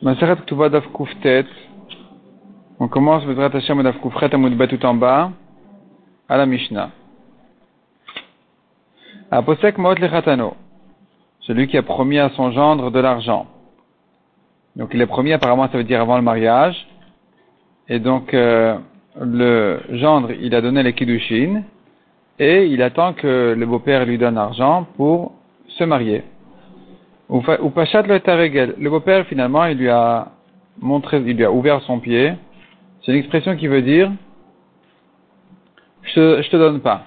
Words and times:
On 0.00 0.14
commence 2.86 3.24
Bezrat 3.24 3.50
Hashem 3.52 3.82
Daf 3.82 3.96
tout 4.00 4.86
en 4.86 4.94
bas, 4.94 5.32
à 6.28 6.36
la 6.36 6.46
Mishnah. 6.46 6.90
Aposek 9.32 9.76
Maot 9.76 9.96
Lechatano. 9.96 10.54
Celui 11.40 11.66
qui 11.66 11.76
a 11.76 11.82
promis 11.82 12.18
à 12.18 12.30
son 12.30 12.52
gendre 12.52 12.92
de 12.92 13.00
l'argent. 13.00 13.46
Donc 14.76 14.90
il 14.94 15.00
est 15.00 15.06
promis, 15.06 15.32
apparemment 15.32 15.68
ça 15.68 15.78
veut 15.78 15.84
dire 15.84 16.00
avant 16.00 16.16
le 16.16 16.22
mariage. 16.22 16.86
Et 17.88 17.98
donc 17.98 18.32
euh, 18.34 18.78
le 19.20 19.80
gendre, 19.90 20.30
il 20.30 20.54
a 20.54 20.60
donné 20.60 20.84
les 20.84 20.92
kiddushin. 20.92 21.62
Et 22.38 22.66
il 22.66 22.82
attend 22.82 23.14
que 23.14 23.56
le 23.58 23.66
beau-père 23.66 24.06
lui 24.06 24.16
donne 24.16 24.36
l'argent 24.36 24.86
pour 24.96 25.32
se 25.66 25.82
marier. 25.82 26.22
Ou 27.28 27.70
Pachat 27.70 28.02
le 28.02 28.20
Taregel. 28.20 28.74
Le 28.78 28.88
beau-père, 28.88 29.26
finalement, 29.26 29.66
il 29.66 29.76
lui 29.76 29.90
a 29.90 30.28
montré, 30.80 31.18
il 31.18 31.36
lui 31.36 31.44
a 31.44 31.52
ouvert 31.52 31.82
son 31.82 32.00
pied. 32.00 32.32
C'est 33.02 33.12
une 33.12 33.18
expression 33.18 33.54
qui 33.56 33.66
veut 33.66 33.82
dire, 33.82 34.10
je, 36.02 36.40
je 36.42 36.48
te 36.50 36.56
donne 36.56 36.80
pas. 36.80 37.04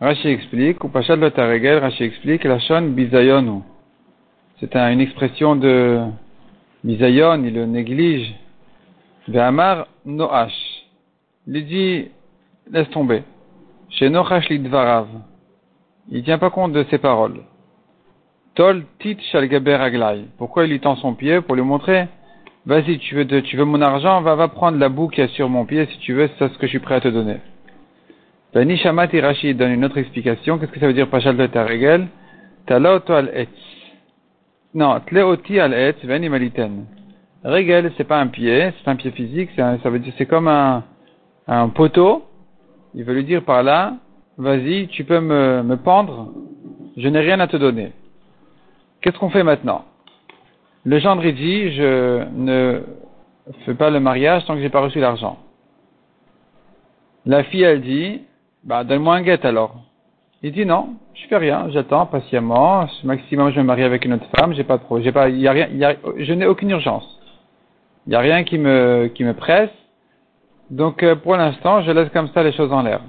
Rashi 0.00 0.28
explique, 0.28 0.84
ou 0.84 0.88
Pachat 0.88 1.16
le 1.16 1.30
Taregel, 1.30 1.78
Rashi 1.78 2.04
explique, 2.04 2.44
la 2.44 2.58
shon. 2.60 2.94
C'est 4.60 4.76
une 4.76 5.00
expression 5.00 5.56
de 5.56 6.02
bizayon, 6.84 7.42
il 7.44 7.54
le 7.54 7.66
néglige. 7.66 8.32
Ve'amar 9.26 9.88
noash. 10.04 10.84
Il 11.48 11.66
dit, 11.66 12.08
laisse 12.70 12.88
tomber. 12.90 13.22
Chez 13.90 14.08
noash 14.08 14.48
lidvarav. 14.48 15.08
Il 16.10 16.22
tient 16.22 16.38
pas 16.38 16.50
compte 16.50 16.72
de 16.72 16.84
ses 16.90 16.98
paroles. 16.98 17.40
Tol 18.56 18.84
tit. 19.00 19.18
Pourquoi 20.38 20.64
il 20.64 20.70
lui 20.70 20.80
tend 20.80 20.96
son 20.96 21.14
pied 21.14 21.42
Pour 21.42 21.56
lui 21.56 21.62
montrer, 21.62 22.08
vas-y, 22.64 22.98
tu 22.98 23.14
veux, 23.14 23.26
tu 23.42 23.56
veux 23.56 23.66
mon 23.66 23.82
argent, 23.82 24.22
va, 24.22 24.34
va 24.34 24.48
prendre 24.48 24.78
la 24.78 24.88
boue 24.88 25.08
qui 25.08 25.20
est 25.20 25.28
sur 25.28 25.48
mon 25.50 25.66
pied, 25.66 25.86
si 25.86 25.98
tu 25.98 26.14
veux, 26.14 26.28
c'est 26.38 26.48
ce 26.48 26.58
que 26.58 26.66
je 26.66 26.70
suis 26.70 26.78
prêt 26.78 26.94
à 26.94 27.00
te 27.00 27.08
donner. 27.08 27.36
Bani 28.54 28.78
Shamat 28.78 29.08
Rashi 29.12 29.54
donne 29.54 29.72
une 29.72 29.84
autre 29.84 29.98
explication. 29.98 30.58
Qu'est-ce 30.58 30.72
que 30.72 30.80
ça 30.80 30.86
veut 30.86 30.94
dire 30.94 31.08
Pachal 31.10 31.36
de 31.36 31.46
Taregel 31.46 32.08
Talaoto 32.66 33.12
al 33.12 33.28
etz. 33.34 33.50
Non, 34.74 35.00
tleoti 35.00 35.60
al 35.60 35.74
etz, 35.74 36.02
veni 36.04 36.30
maliten. 36.30 36.86
Regel, 37.44 37.92
c'est 37.96 38.04
pas 38.08 38.18
un 38.18 38.28
pied, 38.28 38.72
c'est 38.78 38.90
un 38.90 38.96
pied 38.96 39.10
physique, 39.10 39.50
ça 39.56 39.76
veut 39.84 39.98
dire, 39.98 40.14
c'est 40.16 40.26
comme 40.26 40.48
un, 40.48 40.82
un 41.46 41.68
poteau. 41.68 42.24
Il 42.94 43.04
veut 43.04 43.14
lui 43.14 43.24
dire 43.24 43.42
par 43.44 43.62
là, 43.62 43.98
vas-y, 44.38 44.88
tu 44.88 45.04
peux 45.04 45.20
me, 45.20 45.62
me 45.62 45.76
pendre, 45.76 46.32
je 46.96 47.06
n'ai 47.08 47.20
rien 47.20 47.38
à 47.40 47.46
te 47.46 47.58
donner. 47.58 47.92
Qu'est-ce 49.06 49.20
qu'on 49.20 49.30
fait 49.30 49.44
maintenant? 49.44 49.84
Le 50.84 50.98
gendre 50.98 51.22
dit, 51.22 51.72
je 51.74 52.24
ne 52.28 52.82
fais 53.64 53.74
pas 53.74 53.88
le 53.88 54.00
mariage 54.00 54.44
tant 54.46 54.56
que 54.56 54.60
j'ai 54.60 54.68
pas 54.68 54.80
reçu 54.80 54.98
l'argent. 54.98 55.38
La 57.24 57.44
fille, 57.44 57.62
elle 57.62 57.82
dit, 57.82 58.22
bah, 58.64 58.82
donne-moi 58.82 59.14
un 59.14 59.22
guet 59.22 59.46
alors. 59.46 59.76
Il 60.42 60.50
dit 60.50 60.66
non, 60.66 60.96
je 61.14 61.24
fais 61.28 61.36
rien, 61.36 61.68
j'attends 61.70 62.06
patiemment, 62.06 62.88
maximum 63.04 63.52
je 63.52 63.60
me 63.60 63.64
marie 63.64 63.84
avec 63.84 64.04
une 64.04 64.14
autre 64.14 64.26
femme, 64.36 64.54
j'ai 64.54 64.64
pas 64.64 64.78
trop, 64.78 65.00
j'ai 65.00 65.12
pas, 65.12 65.28
y 65.28 65.46
a 65.46 65.52
rien, 65.52 65.68
y 65.68 65.84
a, 65.84 65.94
je 66.18 66.32
n'ai 66.32 66.46
aucune 66.46 66.70
urgence. 66.70 67.06
Il 68.08 68.10
n'y 68.10 68.16
a 68.16 68.20
rien 68.20 68.42
qui 68.42 68.58
me, 68.58 69.06
qui 69.14 69.22
me 69.22 69.34
presse. 69.34 69.70
Donc, 70.70 71.04
euh, 71.04 71.14
pour 71.14 71.36
l'instant, 71.36 71.80
je 71.82 71.92
laisse 71.92 72.08
comme 72.08 72.26
ça 72.30 72.42
les 72.42 72.50
choses 72.50 72.72
en 72.72 72.82
l'air. 72.82 73.02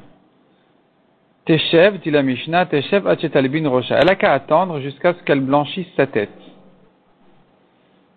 Teshev, 1.47 1.99
dit 1.99 2.11
la 2.11 2.23
Mishnah, 2.23 2.65
Teshev 2.65 3.07
Achetalbin 3.07 3.69
Rocha. 3.69 3.97
Elle 3.97 4.09
a 4.09 4.15
qu'à 4.15 4.33
attendre 4.33 4.81
jusqu'à 4.81 5.13
ce 5.13 5.23
qu'elle 5.23 5.39
blanchisse 5.39 5.87
sa 5.95 6.05
tête. 6.05 6.29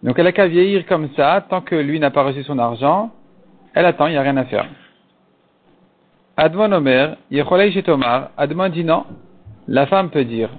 Donc 0.02 0.18
elle 0.18 0.26
a 0.26 0.32
qu'à 0.32 0.48
vieillir 0.48 0.84
comme 0.86 1.10
ça, 1.14 1.44
tant 1.48 1.60
que 1.60 1.76
lui 1.76 2.00
n'a 2.00 2.10
pas 2.10 2.24
reçu 2.24 2.42
son 2.42 2.58
argent, 2.58 3.10
elle 3.72 3.86
attend, 3.86 4.08
il 4.08 4.12
n'y 4.12 4.16
a 4.16 4.22
rien 4.22 4.36
à 4.36 4.46
faire. 4.46 4.66
Admon 6.36 6.72
Omer, 6.72 7.16
Yecholei 7.30 7.70
Shetomar, 7.70 8.30
Admon 8.36 8.68
dit 8.68 8.82
non, 8.82 9.04
la 9.68 9.86
femme 9.86 10.10
peut 10.10 10.24
dire, 10.24 10.50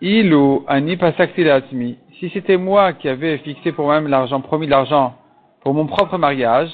Ilou 0.00 0.64
ani 0.66 0.96
pasaktilatmi, 0.96 1.96
si 2.18 2.28
c'était 2.30 2.56
moi 2.56 2.92
qui 2.94 3.08
avais 3.08 3.38
fixé 3.38 3.70
pour 3.70 3.84
moi-même 3.84 4.08
l'argent, 4.08 4.40
promis 4.40 4.66
l'argent 4.66 5.14
pour 5.62 5.74
mon 5.74 5.86
propre 5.86 6.18
mariage, 6.18 6.70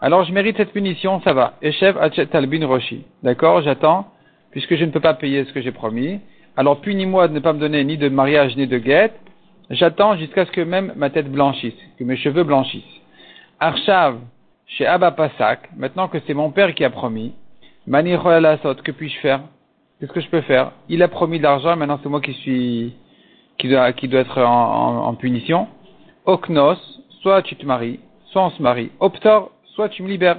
alors 0.00 0.22
je 0.22 0.32
mérite 0.32 0.56
cette 0.56 0.72
punition, 0.72 1.20
ça 1.22 1.32
va. 1.32 1.54
Eshev 1.62 1.96
Talbin 2.30 2.64
Roshi. 2.64 3.04
D'accord, 3.22 3.62
j'attends 3.62 4.06
puisque 4.52 4.76
je 4.76 4.84
ne 4.84 4.90
peux 4.90 5.00
pas 5.00 5.14
payer 5.14 5.44
ce 5.44 5.52
que 5.52 5.60
j'ai 5.60 5.72
promis. 5.72 6.20
Alors 6.56 6.80
punis-moi 6.80 7.28
de 7.28 7.34
ne 7.34 7.40
pas 7.40 7.52
me 7.52 7.58
donner 7.58 7.82
ni 7.84 7.96
de 7.96 8.08
mariage 8.08 8.56
ni 8.56 8.66
de 8.66 8.78
guette. 8.78 9.18
J'attends 9.70 10.16
jusqu'à 10.16 10.46
ce 10.46 10.52
que 10.52 10.60
même 10.60 10.92
ma 10.96 11.10
tête 11.10 11.30
blanchisse, 11.30 11.74
que 11.98 12.04
mes 12.04 12.16
cheveux 12.16 12.44
blanchissent. 12.44 13.00
Arshav, 13.58 14.18
chez 14.66 14.86
Abba 14.86 15.10
Pasak, 15.12 15.70
maintenant 15.76 16.08
que 16.08 16.18
c'est 16.26 16.34
mon 16.34 16.50
père 16.50 16.74
qui 16.74 16.84
a 16.84 16.90
promis, 16.90 17.32
Mani 17.86 18.12
que 18.12 18.90
puis-je 18.92 19.18
faire? 19.18 19.40
Qu'est-ce 19.98 20.12
que 20.12 20.20
je 20.20 20.28
peux 20.28 20.40
faire? 20.42 20.72
Il 20.88 21.02
a 21.02 21.08
promis 21.08 21.38
de 21.38 21.42
l'argent, 21.42 21.76
maintenant 21.76 21.98
c'est 22.02 22.08
moi 22.08 22.20
qui 22.20 22.32
suis, 22.34 22.94
qui 23.58 23.68
doit, 23.68 23.92
qui 23.92 24.08
doit 24.08 24.20
être 24.20 24.38
en, 24.38 25.06
en, 25.06 25.14
punition. 25.14 25.68
Oknos, 26.26 26.78
soit 27.22 27.42
tu 27.42 27.56
te 27.56 27.64
maries, 27.66 28.00
soit 28.26 28.46
on 28.46 28.50
se 28.50 28.62
marie. 28.62 28.90
Optor, 29.00 29.50
soit 29.74 29.88
tu 29.88 30.02
me 30.02 30.08
libères. 30.08 30.38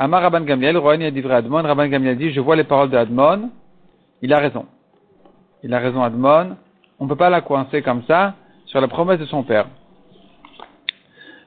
Amar 0.00 0.22
Rabban 0.22 0.46
Gamliel, 0.46 0.78
Rohan 0.78 1.00
Yadivre 1.00 1.30
Admon, 1.30 1.62
Rabban 1.62 1.88
Gamliel 1.88 2.16
dit, 2.16 2.32
je 2.32 2.40
vois 2.40 2.56
les 2.56 2.64
paroles 2.64 2.88
de 2.88 2.96
Admon, 2.96 3.50
il 4.22 4.32
a 4.32 4.38
raison. 4.38 4.64
Il 5.62 5.74
a 5.74 5.78
raison 5.78 6.02
Admon, 6.02 6.56
on 6.98 7.04
ne 7.04 7.08
peut 7.10 7.16
pas 7.16 7.28
la 7.28 7.42
coincer 7.42 7.82
comme 7.82 8.02
ça 8.04 8.34
sur 8.64 8.80
la 8.80 8.88
promesse 8.88 9.20
de 9.20 9.26
son 9.26 9.42
père. 9.42 9.66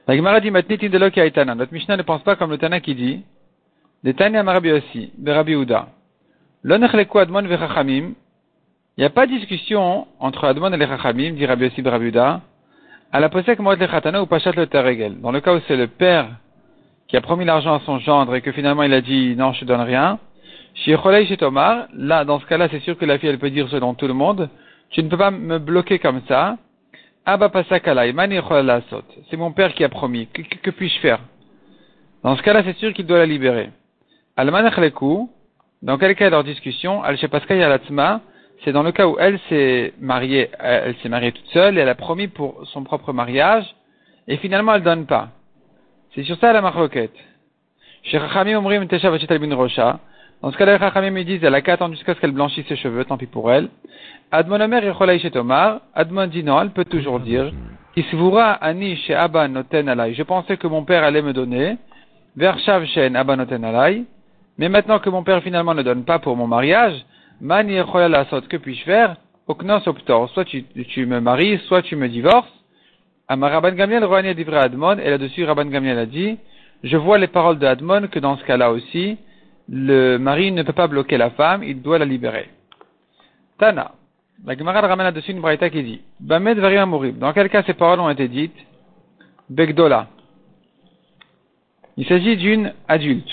La 0.06 0.16
Gemara 0.16 0.38
dit, 0.38 0.52
Matnitin 0.52 0.88
de 0.88 1.20
Aitana. 1.20 1.56
Notre 1.56 1.72
Mishnah 1.72 1.96
ne 1.96 2.02
pense 2.02 2.22
pas 2.22 2.36
comme 2.36 2.50
le 2.50 2.58
Tana 2.58 2.78
qui 2.78 2.94
dit, 2.94 3.24
des 4.04 4.14
Tanya 4.14 4.44
Marabi 4.44 4.70
aussi, 4.70 5.12
Uda. 5.18 5.88
L'onechleku 6.62 7.18
Admon 7.18 7.42
vechachamim, 7.42 8.12
il 8.96 9.00
n'y 9.00 9.04
a 9.04 9.10
pas 9.10 9.26
de 9.26 9.32
discussion 9.32 10.06
entre 10.20 10.44
Admon 10.44 10.72
et 10.72 10.76
les 10.76 10.86
Chachamim, 10.86 11.32
dit 11.32 11.44
Rabbi 11.44 11.66
aussi 11.66 11.82
de 11.82 11.90
Rabbi 11.90 12.06
Uda, 12.06 12.40
à 13.10 13.18
la 13.18 13.28
posek 13.30 13.58
Moed 13.58 13.80
Lechatana 13.80 14.22
ou 14.22 14.26
Pachat 14.26 14.52
le 14.52 14.68
Teregel. 14.68 15.20
Dans 15.20 15.32
le 15.32 15.40
cas 15.40 15.56
où 15.56 15.60
c'est 15.66 15.76
le 15.76 15.88
père 15.88 16.28
qui 17.08 17.16
a 17.16 17.20
promis 17.20 17.44
l'argent 17.44 17.74
à 17.74 17.80
son 17.80 17.98
gendre 17.98 18.34
et 18.34 18.40
que 18.40 18.52
finalement 18.52 18.82
il 18.82 18.92
a 18.92 19.00
dit 19.00 19.34
non, 19.36 19.52
je 19.52 19.60
te 19.60 19.64
donne 19.64 19.80
rien. 19.80 20.18
Chez 20.74 20.96
Tomar, 21.36 21.86
là, 21.94 22.24
dans 22.24 22.40
ce 22.40 22.46
cas-là, 22.46 22.68
c'est 22.70 22.80
sûr 22.80 22.98
que 22.98 23.04
la 23.04 23.18
fille, 23.18 23.28
elle 23.28 23.38
peut 23.38 23.50
dire 23.50 23.68
selon 23.68 23.94
tout 23.94 24.08
le 24.08 24.14
monde, 24.14 24.48
tu 24.90 25.02
ne 25.02 25.08
peux 25.08 25.16
pas 25.16 25.30
me 25.30 25.58
bloquer 25.58 25.98
comme 25.98 26.20
ça. 26.26 26.56
Abba 27.24 27.50
C'est 29.30 29.36
mon 29.36 29.52
père 29.52 29.72
qui 29.74 29.84
a 29.84 29.88
promis. 29.88 30.26
Que, 30.26 30.70
puis-je 30.70 30.98
faire? 30.98 31.20
Dans 32.22 32.36
ce 32.36 32.42
cas-là, 32.42 32.62
c'est 32.64 32.76
sûr 32.78 32.92
qu'il 32.92 33.06
doit 33.06 33.18
la 33.18 33.26
libérer. 33.26 33.70
Almanachleku, 34.36 35.30
dans 35.82 35.96
quel 35.96 36.14
cas 36.16 36.28
leur 36.28 36.42
discussion, 36.42 37.02
al 37.02 37.16
c'est 38.64 38.72
dans 38.72 38.82
le 38.82 38.92
cas 38.92 39.06
où 39.06 39.16
elle 39.18 39.38
s'est 39.48 39.92
mariée, 40.00 40.50
elle 40.58 40.96
s'est 41.02 41.08
mariée 41.08 41.32
toute 41.32 41.46
seule 41.48 41.76
et 41.76 41.82
elle 41.82 41.88
a 41.88 41.94
promis 41.94 42.28
pour 42.28 42.66
son 42.68 42.82
propre 42.82 43.12
mariage, 43.12 43.64
et 44.26 44.38
finalement 44.38 44.74
elle 44.74 44.82
donne 44.82 45.06
pas. 45.06 45.28
C'est 46.14 46.22
sur 46.22 46.38
ça 46.38 46.52
la 46.52 46.60
marloquette. 46.60 47.14
Chez 48.04 48.18
Chachamim 48.20 48.58
Omrim 48.58 48.86
Tesha 48.86 49.10
Albin 49.12 49.54
Rocha. 49.54 49.98
Dans 50.42 50.52
ce 50.52 50.56
cas-là, 50.56 50.78
Chachamim 50.78 51.16
ils 51.18 51.24
disent, 51.24 51.42
elle 51.42 51.54
a 51.54 51.60
qu'à 51.60 51.72
attendre 51.72 51.94
jusqu'à 51.94 52.14
ce 52.14 52.20
qu'elle 52.20 52.30
blanchisse 52.30 52.66
ses 52.68 52.76
cheveux, 52.76 53.04
tant 53.04 53.16
pis 53.16 53.26
pour 53.26 53.50
elle. 53.50 53.68
Admon 54.30 54.60
Omer 54.60 54.84
Yecholai 54.84 55.18
Tomar. 55.30 55.80
Admon 55.92 56.28
dit 56.28 56.44
non, 56.44 56.60
elle 56.60 56.70
peut 56.70 56.84
toujours 56.84 57.18
dire, 57.18 57.52
Kisvura 57.94 58.52
Ani 58.52 58.96
chez 58.96 59.14
Abba 59.14 59.48
Noten 59.48 59.88
Alai. 59.88 60.14
Je 60.14 60.22
pensais 60.22 60.56
que 60.56 60.68
mon 60.68 60.84
père 60.84 61.02
allait 61.02 61.22
me 61.22 61.32
donner. 61.32 61.78
Vershav 62.36 62.84
Shen 62.86 63.16
Abba 63.16 63.34
Noten 63.34 63.64
Alai. 63.64 64.04
Mais 64.56 64.68
maintenant 64.68 65.00
que 65.00 65.10
mon 65.10 65.24
père 65.24 65.42
finalement 65.42 65.74
ne 65.74 65.82
donne 65.82 66.04
pas 66.04 66.20
pour 66.20 66.36
mon 66.36 66.46
mariage, 66.46 66.94
Mani 67.40 67.74
la 67.74 68.24
Sot, 68.26 68.42
que 68.42 68.56
puis-je 68.56 68.84
faire? 68.84 69.16
Oknos 69.48 69.88
Optor. 69.88 70.30
Soit 70.30 70.44
tu, 70.44 70.62
tu 70.62 71.06
me 71.06 71.18
maries, 71.20 71.58
soit 71.66 71.82
tu 71.82 71.96
me 71.96 72.08
divorces. 72.08 72.52
Rabban 73.28 73.72
Gamliel 73.72 74.04
Rohani 74.04 74.34
Divra 74.34 74.60
Admon, 74.60 74.98
et 74.98 75.10
là-dessus 75.10 75.44
Rabban 75.44 75.66
Gamliel 75.66 75.98
a 75.98 76.06
dit, 76.06 76.38
je 76.82 76.96
vois 76.96 77.18
les 77.18 77.28
paroles 77.28 77.58
de 77.58 77.66
Admon 77.66 78.08
que 78.08 78.18
dans 78.18 78.36
ce 78.36 78.44
cas-là 78.44 78.70
aussi, 78.70 79.16
le 79.68 80.18
mari 80.18 80.52
ne 80.52 80.62
peut 80.62 80.72
pas 80.72 80.88
bloquer 80.88 81.16
la 81.16 81.30
femme, 81.30 81.62
il 81.62 81.80
doit 81.80 81.98
la 81.98 82.04
libérer. 82.04 82.50
Tana. 83.58 83.92
La 84.44 84.56
Gemara 84.56 84.80
ramène 84.80 85.06
là-dessus 85.06 85.30
une 85.30 85.40
braïta 85.40 85.70
qui 85.70 85.82
dit, 85.82 86.00
Bamed 86.20 86.58
Mourir. 86.86 87.14
Dans 87.14 87.32
quel 87.32 87.48
cas 87.48 87.62
ces 87.62 87.72
paroles 87.72 88.00
ont 88.00 88.10
été 88.10 88.28
dites? 88.28 88.56
Begdola. 89.48 90.08
Il 91.96 92.06
s'agit 92.06 92.36
d'une 92.36 92.74
adulte. 92.88 93.30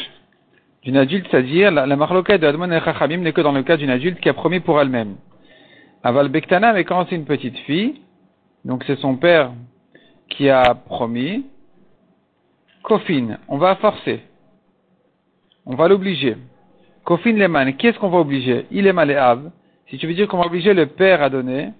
D'une 0.83 0.97
adulte, 0.97 1.27
c'est-à-dire, 1.29 1.71
la, 1.71 1.85
la 1.85 1.95
de 1.95 2.45
Admon 2.45 2.71
et 2.71 2.79
Chachamim 2.79 3.17
n'est 3.17 3.33
que 3.33 3.41
dans 3.41 3.51
le 3.51 3.63
cas 3.63 3.75
d'une 3.75 3.89
adulte 3.89 4.19
qui 4.19 4.29
a 4.29 4.33
promis 4.33 4.61
pour 4.61 4.79
elle-même. 4.79 5.15
Aval 6.03 6.29
Bektana, 6.29 6.73
mais 6.73 6.85
quand 6.85 7.05
c'est 7.09 7.15
une 7.15 7.25
petite 7.25 7.57
fille, 7.59 8.01
donc 8.63 8.83
c'est 8.85 8.97
son 8.97 9.17
père 9.17 9.51
qui 10.31 10.49
a 10.49 10.73
promis, 10.73 11.45
Kofin, 12.83 13.37
on 13.47 13.57
va 13.57 13.75
forcer. 13.75 14.21
On 15.65 15.75
va 15.75 15.87
l'obliger. 15.87 16.37
Kofin 17.03 17.33
Leman, 17.33 17.75
qui 17.77 17.87
est-ce 17.87 17.99
qu'on 17.99 18.09
va 18.09 18.19
obliger? 18.19 18.65
Il 18.71 18.87
est 18.87 18.93
maléave. 18.93 19.51
Si 19.89 19.97
tu 19.97 20.07
veux 20.07 20.13
dire 20.13 20.27
qu'on 20.27 20.39
va 20.39 20.45
obliger 20.45 20.73
le 20.73 20.87
père 20.87 21.21
à 21.21 21.29
donner, 21.29 21.71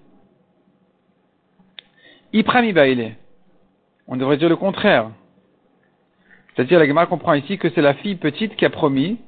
Iprami 2.32 2.72
Baile. 2.72 3.16
On 4.06 4.16
devrait 4.16 4.36
dire 4.36 4.48
le 4.48 4.56
contraire. 4.56 5.10
C'est-à-dire, 6.54 6.78
la 6.78 6.86
Gemara 6.86 7.06
comprend 7.06 7.34
ici 7.34 7.58
que 7.58 7.70
c'est 7.70 7.80
la 7.80 7.94
fille 7.94 8.16
petite 8.16 8.56
qui 8.56 8.64
a 8.64 8.70
promis, 8.70 9.18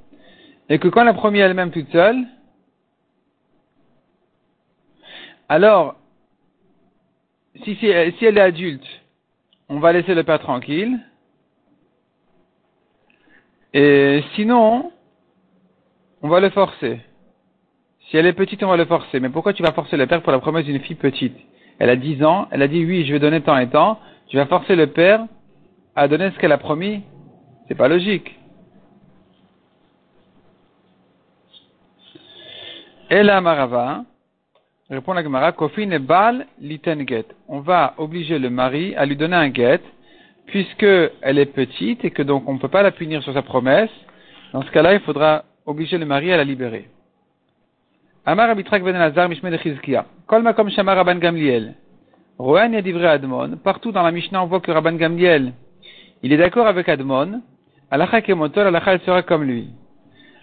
et 0.69 0.79
que 0.79 0.89
quand 0.89 1.03
elle 1.03 1.09
a 1.09 1.15
promis 1.15 1.39
elle-même 1.39 1.71
toute 1.71 1.91
seule, 1.91 2.25
alors, 5.49 5.97
si 7.63 7.79
elle 7.83 8.39
est 8.39 8.41
adulte, 8.41 8.87
on 9.69 9.79
va 9.79 9.93
laisser 9.93 10.15
le 10.15 10.25
père 10.25 10.41
tranquille, 10.41 10.99
et 13.73 14.23
sinon, 14.37 14.93
on 16.23 16.29
va 16.29 16.39
le 16.41 16.51
forcer. 16.51 17.01
Si 18.07 18.17
elle 18.17 18.27
est 18.27 18.33
petite, 18.33 18.63
on 18.63 18.69
va 18.69 18.77
le 18.77 18.85
forcer. 18.85 19.19
Mais 19.19 19.31
pourquoi 19.31 19.53
tu 19.53 19.63
vas 19.63 19.73
forcer 19.73 19.97
le 19.97 20.07
père 20.07 20.23
pour 20.23 20.31
la 20.31 20.39
promesse 20.39 20.65
d'une 20.65 20.81
fille 20.81 20.95
petite? 20.95 21.37
Elle 21.81 21.91
a 21.91 21.97
10 21.97 22.23
ans, 22.25 22.47
elle 22.53 22.63
a 22.63 22.69
dit 22.69 22.85
oui, 22.85 23.05
je 23.05 23.13
vais 23.13 23.19
donner 23.19 23.41
tant 23.41 23.59
et 23.59 23.69
tant. 23.69 23.99
Tu 24.29 24.37
vas 24.37 24.47
forcer 24.47 24.77
le 24.77 24.87
père 24.87 25.27
à 25.97 26.07
donner 26.07 26.31
ce 26.31 26.39
qu'elle 26.39 26.53
a 26.53 26.59
promis? 26.59 27.03
C'est 27.67 27.75
pas 27.75 27.89
logique. 27.89 28.39
Et 33.11 33.23
la 33.23 33.41
Marava, 33.41 34.05
répond 34.91 35.13
la 35.15 35.23
Gemara, 35.23 35.53
Kofin 35.53 35.91
et 35.91 35.99
Bal 35.99 36.47
liten 36.61 37.07
get. 37.07 37.27
On 37.49 37.61
va 37.61 37.95
obliger 37.99 38.39
le 38.39 38.51
mari 38.51 38.95
à 38.97 39.07
lui 39.07 39.17
donner 39.17 39.37
un 39.37 39.53
get, 39.53 39.81
puisque 40.47 40.87
elle 41.23 41.39
est 41.39 41.47
petite 41.47 42.05
et 42.05 42.11
que 42.11 42.23
donc 42.23 42.49
on 42.49 42.55
ne 42.55 42.59
peut 42.59 42.69
pas 42.69 42.83
la 42.83 42.91
punir 42.91 43.23
sur 43.23 43.33
sa 43.33 43.43
promesse. 43.43 43.91
Dans 44.53 44.63
ce 44.63 44.71
cas-là, 44.71 44.95
il 44.95 45.01
faudra 45.01 45.45
obliger 45.67 45.99
le 45.99 46.07
mari 46.07 46.33
à 46.33 46.37
la 46.37 46.45
libérer. 46.45 46.89
Amar 48.27 48.51
Abitrak 48.51 48.83
ben 48.83 48.95
Elazar 48.95 49.29
Mishme 49.29 49.51
de 49.51 49.59
Chizkia. 49.59 50.07
Kol 50.27 50.43
makom 50.43 50.71
shamar 50.71 50.97
Rabban 50.97 51.17
Gamliel. 51.17 51.75
Rohan 52.39 52.73
yadivre 52.73 53.05
Admon. 53.05 53.57
Partout 53.63 53.93
dans 53.93 54.03
la 54.03 54.11
Mishnah, 54.11 54.43
on 54.43 54.47
voit 54.47 54.61
que 54.61 54.71
Rabban 54.71 54.95
Gamliel, 54.95 55.53
il 56.23 56.33
est 56.33 56.37
d'accord 56.37 56.67
avec 56.67 56.89
Admon. 56.89 57.43
Alacha 57.91 58.23
kemotol, 58.23 58.67
alacha 58.67 58.95
elle 58.95 59.01
sera 59.01 59.23
comme 59.23 59.45
lui. 59.45 59.69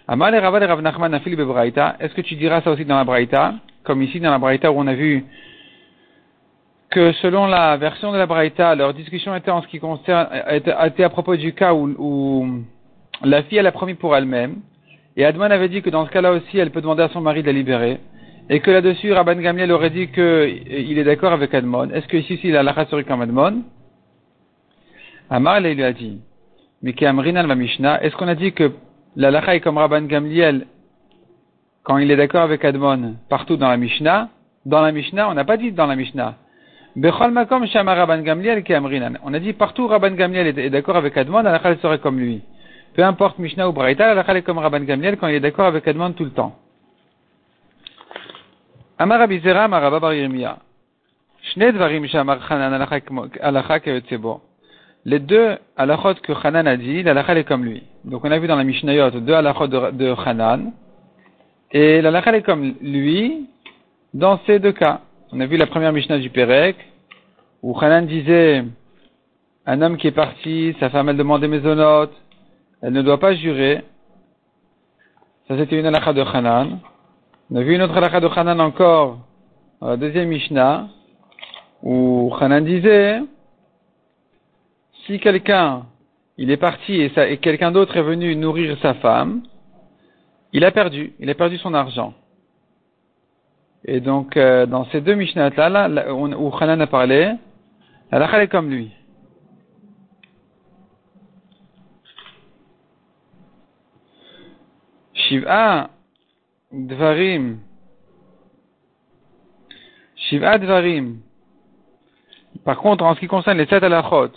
Amar 0.08 0.30
le 0.30 0.38
Rav 0.38 0.54
Rav 0.54 0.80
Nachman 0.80 1.14
afil 1.14 1.36
bebraita. 1.36 1.96
Est-ce 2.00 2.14
que 2.14 2.20
tu 2.22 2.34
diras 2.34 2.60
ça 2.62 2.70
aussi 2.70 2.84
dans 2.84 2.96
la 2.96 3.04
Braïta? 3.04 3.54
Comme 3.84 4.02
ici 4.02 4.20
dans 4.20 4.30
la 4.30 4.38
Braïta 4.38 4.70
où 4.70 4.78
on 4.78 4.86
a 4.86 4.94
vu 4.94 5.24
que 6.90 7.12
selon 7.14 7.46
la 7.46 7.76
version 7.76 8.12
de 8.12 8.18
la 8.18 8.26
Braïta, 8.26 8.74
leur 8.74 8.92
discussion 8.92 9.34
était 9.34 9.50
en 9.50 9.62
ce 9.62 9.68
qui 9.68 9.80
concerne, 9.80 10.28
était, 10.50 11.02
à 11.02 11.08
propos 11.08 11.36
du 11.36 11.54
cas 11.54 11.72
où, 11.72 12.64
la 13.24 13.42
fille 13.44 13.58
elle 13.58 13.66
a 13.66 13.72
promis 13.72 13.94
pour 13.94 14.14
elle-même 14.14 14.56
et 15.16 15.24
Adman 15.24 15.50
avait 15.52 15.68
dit 15.68 15.82
que 15.82 15.90
dans 15.90 16.06
ce 16.06 16.10
cas-là 16.10 16.32
aussi, 16.32 16.58
elle 16.58 16.70
peut 16.70 16.80
demander 16.80 17.02
à 17.02 17.08
son 17.08 17.20
mari 17.20 17.42
de 17.42 17.46
la 17.46 17.52
libérer. 17.52 17.98
Et 18.48 18.60
que 18.60 18.70
là-dessus, 18.70 19.12
Rabban 19.12 19.36
Gamliel 19.36 19.70
aurait 19.70 19.90
dit 19.90 20.08
qu'il 20.08 20.98
est 20.98 21.04
d'accord 21.04 21.32
avec 21.32 21.54
Admon. 21.54 21.90
Est-ce 21.90 22.08
que 22.08 22.16
ici, 22.16 22.38
il 22.42 22.56
a 22.56 22.62
la 22.62 22.86
serait 22.86 23.04
comme 23.04 23.22
Admon 23.22 23.62
Amar, 25.30 25.60
il 25.60 25.74
lui 25.74 25.84
a 25.84 25.92
dit, 25.92 26.20
mais 26.82 26.94
Amrinan 27.04 27.46
la 27.46 27.54
Mishnah, 27.54 28.02
est-ce 28.02 28.16
qu'on 28.16 28.28
a 28.28 28.34
dit 28.34 28.52
que 28.52 28.72
la 29.16 29.30
lacha 29.30 29.54
est 29.54 29.60
comme 29.60 29.78
Rabban 29.78 30.02
Gamliel 30.02 30.66
quand 31.84 31.98
il 31.98 32.10
est 32.10 32.16
d'accord 32.16 32.42
avec 32.42 32.64
Admon 32.64 33.16
partout 33.28 33.56
dans 33.56 33.68
la 33.68 33.76
Mishnah 33.76 34.28
Dans 34.64 34.80
la 34.80 34.92
Mishnah, 34.92 35.28
on 35.28 35.34
n'a 35.34 35.44
pas 35.44 35.56
dit 35.56 35.72
dans 35.72 35.86
la 35.86 35.96
Mishnah. 35.96 36.36
Bechol 36.94 37.30
makom 37.32 37.66
shama 37.66 37.94
Rabban 37.94 38.22
Gamliel 38.22 38.62
Amrinan. 38.68 39.14
On 39.24 39.34
a 39.34 39.38
dit 39.40 39.52
partout 39.52 39.88
Rabban 39.88 40.12
Gamliel 40.12 40.58
est 40.58 40.70
d'accord 40.70 40.96
avec 40.96 41.16
Admon, 41.16 41.42
la 41.42 41.58
serait 41.76 41.98
comme 41.98 42.18
lui. 42.18 42.42
Peu 42.94 43.02
importe 43.02 43.38
Mishnah 43.38 43.68
ou 43.68 43.72
Braïta, 43.72 44.14
la 44.14 44.36
est 44.36 44.42
comme 44.42 44.58
Rabban 44.58 44.80
Gamliel 44.80 45.16
quand 45.16 45.26
il 45.28 45.36
est 45.36 45.40
d'accord 45.40 45.66
avec 45.66 45.88
Admon 45.88 46.12
tout 46.12 46.24
le 46.24 46.30
temps. 46.30 46.56
Amar 48.98 49.22
Abizera, 49.22 49.66
Maraba 49.66 49.98
Bar 49.98 50.14
Yirmiya. 50.14 50.58
Les 55.04 55.18
deux 55.18 55.58
halachot 55.76 56.14
que 56.22 56.32
Hanan 56.46 56.68
a 56.68 56.76
dit, 56.76 57.02
l'alacha 57.02 57.36
est 57.36 57.44
comme 57.44 57.64
lui. 57.64 57.82
Donc 58.04 58.24
on 58.24 58.30
a 58.30 58.38
vu 58.38 58.46
dans 58.46 58.54
la 58.54 58.62
Mishnayot 58.62 59.10
deux 59.10 59.34
halachot 59.34 59.66
de, 59.66 59.90
de 59.90 60.14
Hanan. 60.24 60.72
Et 61.74 62.02
l'alacha 62.02 62.36
est 62.36 62.42
comme 62.42 62.74
lui 62.82 63.48
dans 64.12 64.38
ces 64.46 64.58
deux 64.58 64.72
cas. 64.72 65.00
On 65.32 65.40
a 65.40 65.46
vu 65.46 65.56
la 65.56 65.66
première 65.66 65.94
Mishnah 65.94 66.18
du 66.18 66.28
Perek, 66.28 66.76
où 67.62 67.74
Hanan 67.80 68.06
disait, 68.06 68.62
un 69.64 69.80
homme 69.80 69.96
qui 69.96 70.06
est 70.06 70.12
parti, 70.12 70.76
sa 70.80 70.90
femme 70.90 71.08
elle 71.08 71.16
demandait 71.16 71.48
maisonnote, 71.48 72.12
elle 72.82 72.92
ne 72.92 73.00
doit 73.00 73.18
pas 73.18 73.34
jurer. 73.34 73.82
Ça, 75.48 75.56
c'était 75.56 75.80
une 75.80 75.86
halakha 75.86 76.12
de 76.12 76.20
Hanan. 76.20 76.78
On 77.50 77.56
a 77.56 77.62
vu 77.62 77.74
une 77.74 77.80
autre 77.80 77.96
halakha 77.96 78.20
de 78.20 78.28
Hanan 78.28 78.60
encore, 78.60 79.20
la 79.80 79.96
deuxième 79.96 80.28
Mishnah, 80.28 80.88
où 81.82 82.34
Hanan 82.38 82.66
disait, 82.66 83.22
si 85.06 85.18
quelqu'un, 85.20 85.86
il 86.36 86.50
est 86.50 86.58
parti 86.58 87.00
et 87.00 87.38
quelqu'un 87.38 87.72
d'autre 87.72 87.96
est 87.96 88.02
venu 88.02 88.36
nourrir 88.36 88.76
sa 88.82 88.92
femme, 88.92 89.40
il 90.52 90.64
a 90.64 90.70
perdu, 90.70 91.12
il 91.18 91.30
a 91.30 91.34
perdu 91.34 91.58
son 91.58 91.74
argent. 91.74 92.14
Et 93.84 94.00
donc, 94.00 94.36
euh, 94.36 94.66
dans 94.66 94.84
ces 94.86 95.00
deux 95.00 95.14
Mishnahs-là, 95.14 95.88
là, 95.88 96.14
où 96.14 96.54
Hanan 96.56 96.80
a 96.80 96.86
parlé, 96.86 97.34
la 98.10 98.42
est 98.42 98.48
comme 98.48 98.70
lui. 98.70 98.90
Shiv'a 105.14 105.88
Dvarim. 106.70 107.58
Shiv'a 110.16 110.58
Dvarim. 110.58 111.20
Par 112.64 112.76
contre, 112.76 113.04
en 113.04 113.14
ce 113.14 113.20
qui 113.20 113.26
concerne 113.26 113.58
les 113.58 113.66
sept 113.66 113.82
alachot, 113.82 114.30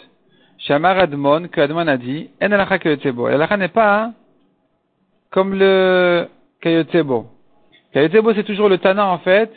Shamar 0.58 0.98
Admon, 0.98 1.50
que 1.50 1.62
Admon 1.62 1.88
a 1.88 1.98
dit, 1.98 2.30
En 2.42 2.52
alacha 2.52 2.80
kayotsebo. 2.80 3.28
L'alacha 3.28 3.58
n'est 3.58 3.68
pas 3.68 4.14
comme 5.36 5.54
le 5.54 6.30
kayotsebo. 6.62 7.26
Kayotsebo, 7.92 8.34
c'est 8.34 8.46
toujours 8.46 8.70
le 8.70 8.78
Tana, 8.78 9.06
en 9.06 9.18
fait, 9.18 9.52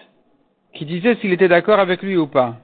qui 0.74 0.84
disait 0.84 1.14
s'il 1.20 1.32
était 1.32 1.46
d'accord 1.46 1.78
avec 1.78 2.02
lui 2.02 2.16
ou 2.16 2.26
pas. 2.26 2.56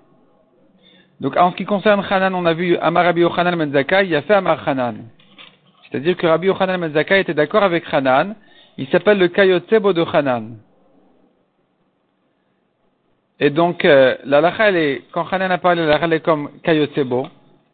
Donc, 1.20 1.36
en 1.36 1.52
ce 1.52 1.56
qui 1.56 1.64
concerne 1.64 2.04
Hanan, 2.10 2.34
on 2.34 2.44
a 2.44 2.54
vu 2.54 2.76
Amar 2.78 3.04
Rabbi 3.04 3.20
Yochanan 3.20 3.54
Menzakai, 3.54 4.06
il 4.06 4.16
a 4.16 4.22
fait 4.22 4.34
Amar 4.34 4.68
Hanan. 4.68 4.96
C'est-à-dire 5.84 6.16
que 6.16 6.26
Rabbi 6.26 6.48
Yochanan 6.48 6.80
Menzakai 6.80 7.20
était 7.20 7.34
d'accord 7.34 7.62
avec 7.62 7.84
Hanan, 7.92 8.34
il 8.78 8.88
s'appelle 8.88 9.18
le 9.18 9.28
Kayotsebo 9.28 9.92
de 9.92 10.04
Hanan. 10.12 10.56
Et 13.38 13.50
donc, 13.50 13.84
euh, 13.84 14.16
la 14.24 14.40
lacha, 14.40 14.72
est, 14.72 15.02
quand 15.12 15.24
Hanan 15.30 15.52
a 15.52 15.58
parlé, 15.58 15.86
la 15.86 15.98
lacha, 15.98 16.12
est 16.12 16.20
comme 16.20 16.50
Kayotsebo, 16.64 17.28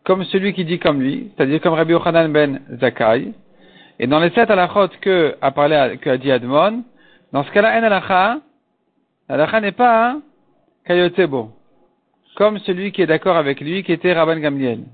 comme 0.04 0.22
celui 0.24 0.52
qui 0.52 0.66
dit 0.66 0.78
comme 0.78 1.00
lui, 1.00 1.30
c'est-à-dire 1.34 1.62
comme 1.62 1.72
Rabbi 1.72 1.92
Yochanan 1.92 2.30
ben 2.30 2.60
Zakai. 2.78 3.32
Et 4.02 4.06
dans 4.06 4.18
les 4.18 4.30
sept 4.30 4.50
halachot 4.50 4.88
que 5.02 5.36
a 5.42 5.50
parlé, 5.50 5.98
que 6.00 6.08
a 6.08 6.16
dit 6.16 6.32
Admon, 6.32 6.84
dans 7.34 7.44
ce 7.44 7.50
cas-là, 7.52 7.78
en 7.78 7.82
halacha, 7.82 8.38
la 9.28 9.36
lacha 9.36 9.60
n'est 9.60 9.72
pas 9.72 10.16
Kayotsebo, 10.86 11.50
comme 12.34 12.58
celui 12.60 12.92
qui 12.92 13.02
est 13.02 13.06
d'accord 13.06 13.36
avec 13.36 13.60
lui, 13.60 13.82
qui 13.82 13.92
était 13.92 14.14
Rabban 14.14 14.38
Gamliel. 14.38 14.84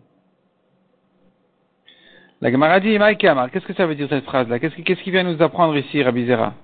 La 2.41 2.51
Gemara 2.51 2.81
dit, 2.81 2.99
qu'est-ce 2.99 3.65
que 3.65 3.75
ça 3.75 3.87
veut 3.87 3.95
dire 3.95 4.09
cette 4.11 4.25
phrase-là? 4.25 4.59
Qu'est-ce 4.59 5.03
qui 5.03 5.11
vient 5.13 5.23
nous 5.23 5.41
apprendre 5.41 5.77
ici, 5.77 6.03
Rabbi 6.03 6.27
Zera? 6.27 6.55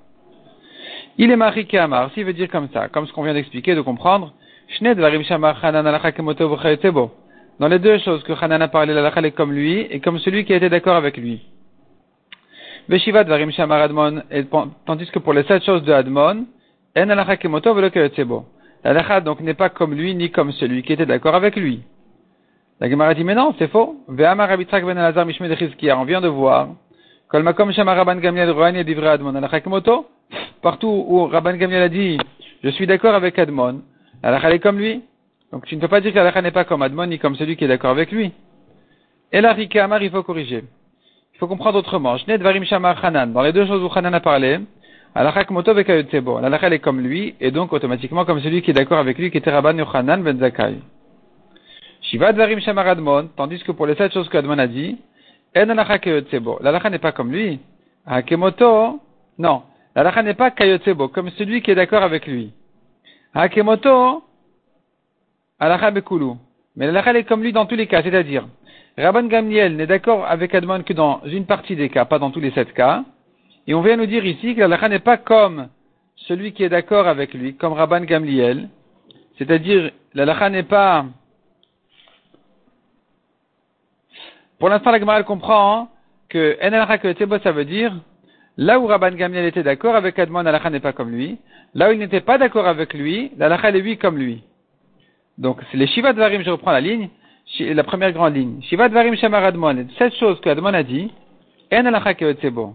Il 1.18 1.30
est 1.30 1.36
Marie 1.36 1.66
Kamar, 1.66 2.10
s'il 2.12 2.24
veut 2.24 2.32
dire 2.32 2.48
comme 2.50 2.68
ça, 2.72 2.88
comme 2.88 3.06
ce 3.06 3.12
qu'on 3.12 3.22
vient 3.22 3.34
d'expliquer, 3.34 3.76
de 3.76 3.82
comprendre, 3.82 4.34
Dans 7.60 7.68
les 7.68 7.78
deux 7.78 7.98
choses 7.98 8.24
que 8.24 8.32
Hanan 8.32 8.62
a 8.62 8.68
parlé, 8.68 8.94
la 8.94 9.26
est 9.26 9.30
comme 9.30 9.52
lui, 9.52 9.82
et 9.82 10.00
comme 10.00 10.18
celui 10.18 10.44
qui 10.44 10.52
a 10.52 10.56
été 10.56 10.68
d'accord 10.68 10.96
avec 10.96 11.16
lui. 11.16 11.40
Veshivat 12.88 13.24
Varim 13.24 13.50
Shamar 13.52 13.80
Admon, 13.82 14.22
tandis 14.86 15.10
que 15.10 15.18
pour 15.18 15.32
les 15.32 15.44
sept 15.44 15.64
choses 15.64 15.82
de 15.84 15.92
Admon, 15.92 16.46
En 16.94 17.08
alacha 17.08 17.36
kemoto 17.38 17.72
velo 17.72 17.88
La 18.84 19.20
donc 19.20 19.40
n'est 19.40 19.54
pas 19.54 19.70
comme 19.70 19.94
lui, 19.94 20.14
ni 20.14 20.30
comme 20.30 20.52
celui 20.52 20.82
qui 20.82 20.92
était 20.92 21.06
d'accord 21.06 21.34
avec 21.34 21.56
lui. 21.56 21.82
La 22.80 22.90
Gemara 22.90 23.14
dit, 23.14 23.24
mais 23.24 23.34
non, 23.34 23.54
c'est 23.58 23.68
faux. 23.68 23.96
Ben 24.08 24.36
On 24.38 26.04
vient 26.04 26.20
de 26.20 26.28
voir. 26.28 26.68
Partout 30.60 31.04
où 31.08 31.26
Rabban 31.28 31.56
Gamliel 31.56 31.82
a 31.82 31.88
dit, 31.88 32.18
je 32.62 32.68
suis 32.70 32.86
d'accord 32.86 33.14
avec 33.14 33.38
Admon, 33.38 33.80
la 34.22 34.52
est 34.52 34.58
comme 34.58 34.78
lui. 34.78 35.02
Donc 35.50 35.64
tu 35.64 35.76
ne 35.76 35.80
peux 35.80 35.88
pas 35.88 36.00
dire 36.02 36.12
que 36.12 36.18
la 36.18 36.42
n'est 36.42 36.50
pas 36.50 36.64
comme 36.64 36.82
Admon, 36.82 37.06
ni 37.06 37.18
comme 37.18 37.36
celui 37.36 37.56
qui 37.56 37.64
est 37.64 37.68
d'accord 37.68 37.92
avec 37.92 38.12
lui. 38.12 38.32
Et 39.32 39.40
la 39.40 39.56
Amar, 39.82 40.02
il 40.02 40.10
faut 40.10 40.22
corriger. 40.22 40.64
Il 41.34 41.38
faut 41.38 41.46
comprendre 41.48 41.78
autrement. 41.78 42.16
Dans 42.16 43.42
les 43.42 43.52
deux 43.52 43.66
choses 43.66 43.82
où 43.82 43.90
Hanan 43.94 44.14
a 44.14 44.20
parlé, 44.20 44.60
la 45.14 46.72
est 46.72 46.78
comme 46.78 47.00
lui, 47.00 47.34
et 47.40 47.50
donc 47.50 47.72
automatiquement 47.72 48.24
comme 48.24 48.40
celui 48.40 48.62
qui 48.62 48.70
est 48.70 48.74
d'accord 48.74 48.98
avec 48.98 49.18
lui, 49.18 49.30
qui 49.30 49.38
était 49.38 49.50
Rabban 49.50 49.76
Yochanan 49.76 50.22
ben 50.22 50.38
Zakai. 50.38 50.76
Shiva 52.02 52.32
Dvarim 52.32 52.60
Shamar 52.60 52.86
Admon, 52.88 53.28
tandis 53.36 53.62
que 53.62 53.72
pour 53.72 53.86
les 53.86 53.94
sept 53.94 54.12
choses 54.12 54.28
qu'Admon 54.28 54.58
a 54.58 54.66
dit, 54.66 54.98
En 55.54 55.68
alacha 55.68 55.98
kayotsebo. 55.98 56.60
N'est 56.62 56.98
pas 56.98 57.12
comme 57.12 57.30
lui. 57.30 57.60
Hakemoto, 58.06 59.00
non. 59.38 59.62
L'alacha 59.94 60.22
n'est 60.22 60.34
pas 60.34 60.50
kayotsebo, 60.50 61.08
comme 61.08 61.30
celui 61.30 61.60
qui 61.62 61.70
est 61.70 61.74
d'accord 61.74 62.02
avec 62.02 62.26
lui. 62.26 62.52
Hakemoto, 63.34 64.22
alacha 65.60 65.90
bekulu. 65.90 66.36
Mais 66.74 66.86
la 66.86 67.00
halakha 67.00 67.18
est 67.18 67.24
comme 67.24 67.42
lui 67.42 67.52
dans 67.52 67.66
tous 67.66 67.74
les 67.74 67.86
cas, 67.86 68.02
c'est-à-dire, 68.02 68.46
Rabban 68.98 69.24
Gamliel 69.24 69.76
n'est 69.76 69.86
d'accord 69.86 70.26
avec 70.26 70.54
Admon 70.54 70.82
que 70.82 70.92
dans 70.92 71.22
une 71.24 71.46
partie 71.46 71.76
des 71.76 71.88
cas, 71.88 72.04
pas 72.04 72.18
dans 72.18 72.30
tous 72.30 72.40
les 72.40 72.50
sept 72.50 72.72
cas. 72.74 73.04
Et 73.66 73.74
on 73.74 73.80
vient 73.80 73.96
nous 73.96 74.06
dire 74.06 74.24
ici 74.24 74.54
que 74.54 74.60
la 74.60 74.66
halakha 74.66 74.88
n'est 74.88 74.98
pas 74.98 75.16
comme 75.16 75.68
celui 76.16 76.52
qui 76.52 76.62
est 76.64 76.68
d'accord 76.68 77.06
avec 77.06 77.32
lui, 77.32 77.54
comme 77.56 77.72
Rabban 77.72 78.00
Gamliel. 78.00 78.68
C'est-à-dire, 79.38 79.90
la 80.14 80.24
halakha 80.24 80.50
n'est 80.50 80.62
pas... 80.62 81.06
Pour 84.58 84.68
l'instant, 84.68 84.90
la 84.90 85.00
Gemara 85.00 85.22
comprend 85.22 85.88
que 86.28 86.56
En 86.62 86.98
que 86.98 87.12
Tebo, 87.12 87.38
ça 87.38 87.52
veut 87.52 87.64
dire 87.64 87.94
Là 88.58 88.78
où 88.78 88.86
Rabban 88.86 89.12
Gamliel 89.12 89.46
était 89.46 89.62
d'accord 89.62 89.96
avec 89.96 90.18
Admon, 90.18 90.42
l'alacha 90.42 90.68
n'est 90.68 90.80
pas 90.80 90.92
comme 90.92 91.10
lui. 91.10 91.38
Là 91.74 91.88
où 91.88 91.92
il 91.92 91.98
n'était 91.98 92.20
pas 92.20 92.36
d'accord 92.36 92.66
avec 92.66 92.92
lui, 92.92 93.32
l'alacha 93.38 93.70
est 93.70 93.80
lui 93.80 93.96
comme 93.96 94.18
lui. 94.18 94.42
Donc, 95.38 95.60
c'est 95.70 95.78
les 95.78 95.86
Shiva 95.86 96.12
Varim, 96.12 96.42
je 96.42 96.50
reprends 96.50 96.72
la 96.72 96.82
ligne, 96.82 97.08
la 97.60 97.84
première 97.84 98.12
grande 98.12 98.34
ligne. 98.34 98.62
Shiva 98.62 98.88
Varim 98.88 99.14
Shamar 99.16 99.44
Admon, 99.44 99.86
cette 99.98 100.14
chose 100.14 100.40
que 100.40 100.48
Admon 100.48 100.74
a 100.74 100.82
dit, 100.82 101.12
En 101.72 101.86
alacha 101.86 102.14
keotsebo. 102.14 102.74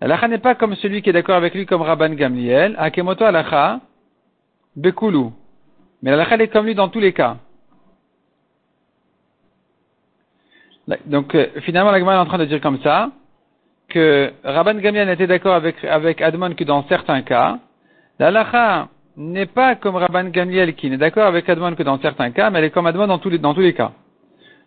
L'alacha 0.00 0.28
n'est 0.28 0.38
pas 0.38 0.54
comme 0.54 0.76
celui 0.76 1.02
qui 1.02 1.10
est 1.10 1.12
d'accord 1.12 1.34
avec 1.36 1.54
lui 1.54 1.66
comme 1.66 1.82
Rabban 1.82 2.10
Gamliel, 2.10 2.76
Akemoto 2.78 3.24
alacha, 3.24 3.80
Bekulu. 4.76 5.30
Mais 6.02 6.12
l'alacha 6.12 6.36
est 6.36 6.48
comme 6.48 6.66
lui 6.66 6.74
dans 6.74 6.88
tous 6.88 7.00
les 7.00 7.12
cas. 7.12 7.36
Donc, 11.06 11.34
euh, 11.34 11.48
finalement, 11.62 11.90
la 11.90 11.98
Gemara 11.98 12.16
est 12.16 12.20
en 12.20 12.26
train 12.26 12.38
de 12.38 12.44
dire 12.44 12.60
comme 12.60 12.80
ça, 12.80 13.10
que 13.88 14.32
Rabban 14.44 14.74
Gamliel 14.74 15.08
était 15.10 15.26
d'accord 15.26 15.54
avec, 15.54 15.82
avec 15.84 16.22
Admon 16.22 16.54
que 16.54 16.64
dans 16.64 16.86
certains 16.88 17.22
cas, 17.22 17.58
l'alacha 18.18 18.88
n'est 19.16 19.46
pas 19.46 19.74
comme 19.74 19.96
Rabban 19.96 20.28
Gamliel 20.28 20.74
qui 20.76 20.88
n'est 20.88 20.96
d'accord 20.96 21.26
avec 21.26 21.48
Admon 21.48 21.74
que 21.74 21.82
dans 21.82 21.98
certains 21.98 22.30
cas, 22.30 22.50
mais 22.50 22.60
elle 22.60 22.66
est 22.66 22.70
comme 22.70 22.86
Admon 22.86 23.08
dans 23.08 23.18
tous 23.18 23.30
les, 23.30 23.38
dans 23.38 23.52
tous 23.52 23.60
les 23.60 23.74
cas. 23.74 23.92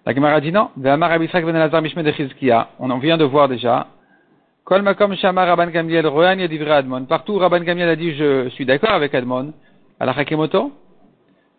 La 0.06 0.14
Gemara 0.14 0.42
dit 0.42 0.52
non. 0.52 0.70
Ben 0.76 1.00
On 2.80 2.90
en 2.90 2.98
vient 2.98 3.18
de 3.18 3.24
voir 3.24 3.48
déjà. 3.48 3.88
Partout 4.66 4.98
Rabban 7.38 7.62
Gamliel 7.62 7.90
a 7.90 7.96
dit 7.96 8.16
je 8.16 8.50
suis 8.50 8.66
d'accord 8.66 8.92
avec 8.92 9.14
Admon. 9.14 9.54
Alacha 10.00 10.26
kemoto? 10.26 10.72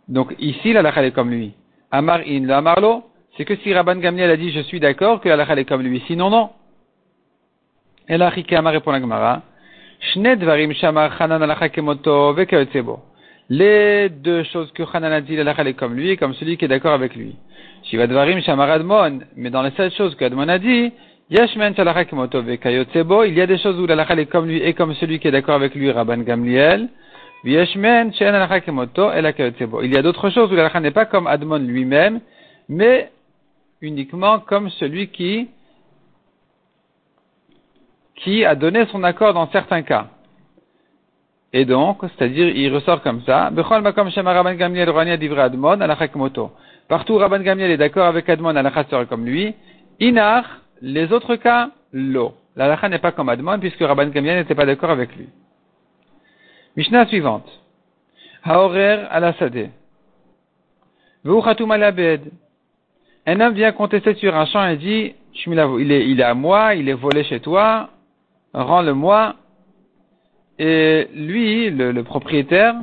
Donc 0.08 0.34
ici 0.38 0.72
l'alacha 0.72 1.04
est 1.04 1.12
comme 1.12 1.30
lui. 1.30 1.52
Amar 1.90 2.20
in 2.26 2.40
le 2.40 2.52
amarlo. 2.52 3.04
C'est 3.37 3.44
que 3.44 3.56
si 3.56 3.72
Rabban 3.72 3.96
Gamliel 3.96 4.30
a 4.30 4.37
dit 4.37 4.50
je 4.50 4.61
suis 4.61 4.80
d'accord 4.80 5.20
que 5.20 5.28
l'alacha 5.28 5.54
est 5.54 5.64
comme 5.64 5.82
lui. 5.82 6.02
Sinon 6.06 6.30
non. 6.30 6.50
Et 8.08 8.16
Rikama 8.16 8.70
répond 8.70 8.90
la 8.90 9.00
Gemara. 9.00 9.42
Les 13.49 14.08
deux 14.08 14.42
choses 14.44 14.72
que 14.72 14.82
Hanan 14.92 15.12
a 15.12 15.20
dit, 15.20 15.37
l'alakha 15.37 15.64
est 15.64 15.75
comme 15.75 15.94
lui, 15.94 16.16
comme 16.16 16.34
celui 16.34 16.56
qui 16.56 16.64
est 16.64 16.68
d'accord 16.68 16.92
avec 16.92 17.14
lui. 17.14 17.37
Shiva 17.92 18.06
dvarim 18.06 18.40
shamar 18.40 18.70
Admon. 18.70 19.20
Mais 19.37 19.50
dans 19.50 19.61
les 19.61 19.70
sept 19.72 19.92
choses 19.92 20.14
que 20.14 20.25
Admon 20.25 20.49
a 20.49 20.58
dit. 20.58 20.90
Il 21.28 21.37
y 21.37 21.40
a 21.40 21.46
des 23.46 23.58
choses 23.58 23.78
où 23.78 23.87
l'alakha 23.87 24.14
est 24.14 24.26
comme 24.26 24.46
lui 24.46 24.62
et 24.62 24.72
comme 24.72 24.94
celui 24.94 25.18
qui 25.18 25.28
est 25.28 25.30
d'accord 25.30 25.56
avec 25.56 25.75
lui, 25.75 25.90
Rabban 25.90 26.18
Gamliel. 26.18 26.88
Il 27.44 27.52
y 27.52 27.58
a 29.96 30.02
d'autres 30.02 30.30
choses 30.30 30.50
où 30.52 30.54
l'alakha 30.54 30.80
n'est 30.80 30.90
pas 30.90 31.04
comme 31.06 31.26
Admon 31.26 31.58
lui-même, 31.58 32.20
mais 32.68 33.11
uniquement 33.82 34.38
comme 34.40 34.70
celui 34.70 35.08
qui 35.08 35.49
qui 38.16 38.44
a 38.46 38.54
donné 38.54 38.87
son 38.87 39.02
accord 39.04 39.34
dans 39.34 39.50
certains 39.50 39.82
cas. 39.82 40.06
Et 41.52 41.66
donc, 41.66 41.99
c'est-à-dire, 42.02 42.49
il 42.49 42.75
ressort 42.75 43.02
comme 43.02 43.20
ça. 43.26 43.50
Partout, 46.88 47.16
Rabban 47.16 47.40
Gamliel 47.40 47.70
est 47.70 47.76
d'accord 47.76 48.06
avec 48.06 48.28
Admon, 48.28 48.52
la 48.52 48.84
sera 48.84 49.04
comme 49.06 49.24
lui. 49.24 49.54
Inar, 50.00 50.60
les 50.80 51.12
autres 51.12 51.36
cas, 51.36 51.70
l'eau. 51.92 52.34
La 52.56 52.76
n'est 52.88 52.98
pas 52.98 53.12
comme 53.12 53.28
Admon, 53.28 53.58
puisque 53.58 53.80
Rabban 53.80 54.08
Gamliel 54.08 54.38
n'était 54.38 54.54
pas 54.54 54.66
d'accord 54.66 54.90
avec 54.90 55.16
lui. 55.16 55.28
Mishnah 56.76 57.06
suivante. 57.06 57.48
Haorer 58.44 59.06
al-Asadeh. 59.10 59.70
Un 63.24 63.40
homme 63.40 63.54
vient 63.54 63.72
contester 63.72 64.14
sur 64.14 64.34
un 64.36 64.46
champ 64.46 64.66
et 64.66 64.76
dit, 64.76 65.14
il 65.46 65.92
est, 65.92 66.08
il 66.08 66.20
est 66.20 66.24
à 66.24 66.34
moi, 66.34 66.74
il 66.74 66.88
est 66.88 66.94
volé 66.94 67.22
chez 67.24 67.40
toi, 67.40 67.90
rends-le-moi. 68.52 69.36
Et 70.58 71.08
lui, 71.14 71.70
le, 71.70 72.02
propriétaire, 72.02 72.74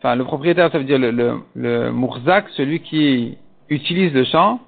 enfin 0.00 0.16
le 0.16 0.24
propriétaire, 0.24 0.72
ça 0.72 0.78
veut 0.78 0.84
dire 0.84 0.98
le, 0.98 1.12
le, 1.12 1.40
le 1.54 1.92
mourzak, 1.92 2.48
celui 2.56 2.80
qui 2.80 3.36
utilise 3.68 4.12
le 4.12 4.24
champ, 4.24 4.60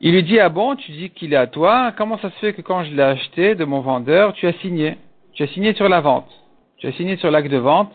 il 0.00 0.12
lui 0.12 0.22
dit, 0.22 0.38
ah 0.38 0.48
bon, 0.48 0.76
tu 0.76 0.92
dis 0.92 1.10
qu'il 1.10 1.32
est 1.32 1.36
à 1.36 1.46
toi, 1.46 1.92
comment 1.96 2.18
ça 2.18 2.30
se 2.30 2.36
fait 2.36 2.52
que 2.52 2.62
quand 2.62 2.84
je 2.84 2.94
l'ai 2.94 3.02
acheté 3.02 3.54
de 3.54 3.64
mon 3.64 3.80
vendeur, 3.80 4.34
tu 4.34 4.46
as 4.46 4.52
signé? 4.54 4.98
Tu 5.32 5.42
as 5.42 5.46
signé 5.48 5.74
sur 5.74 5.88
la 5.88 6.00
vente. 6.00 6.30
Tu 6.76 6.86
as 6.86 6.92
signé 6.92 7.16
sur 7.16 7.30
l'acte 7.30 7.50
de 7.50 7.56
vente, 7.56 7.92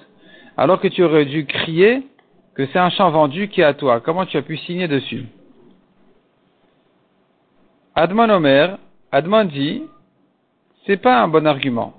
alors 0.57 0.79
que 0.79 0.87
tu 0.87 1.03
aurais 1.03 1.25
dû 1.25 1.45
crier 1.45 2.03
que 2.55 2.65
c'est 2.67 2.79
un 2.79 2.89
champ 2.89 3.09
vendu 3.11 3.47
qui 3.47 3.61
est 3.61 3.65
à 3.65 3.73
toi. 3.73 3.99
Comment 3.99 4.25
tu 4.25 4.37
as 4.37 4.41
pu 4.41 4.57
signer 4.57 4.87
dessus? 4.87 5.25
Admon 7.95 8.29
Omer, 8.29 8.77
Admon 9.11 9.45
dit, 9.45 9.83
c'est 10.85 10.97
pas 10.97 11.21
un 11.21 11.27
bon 11.27 11.45
argument. 11.45 11.93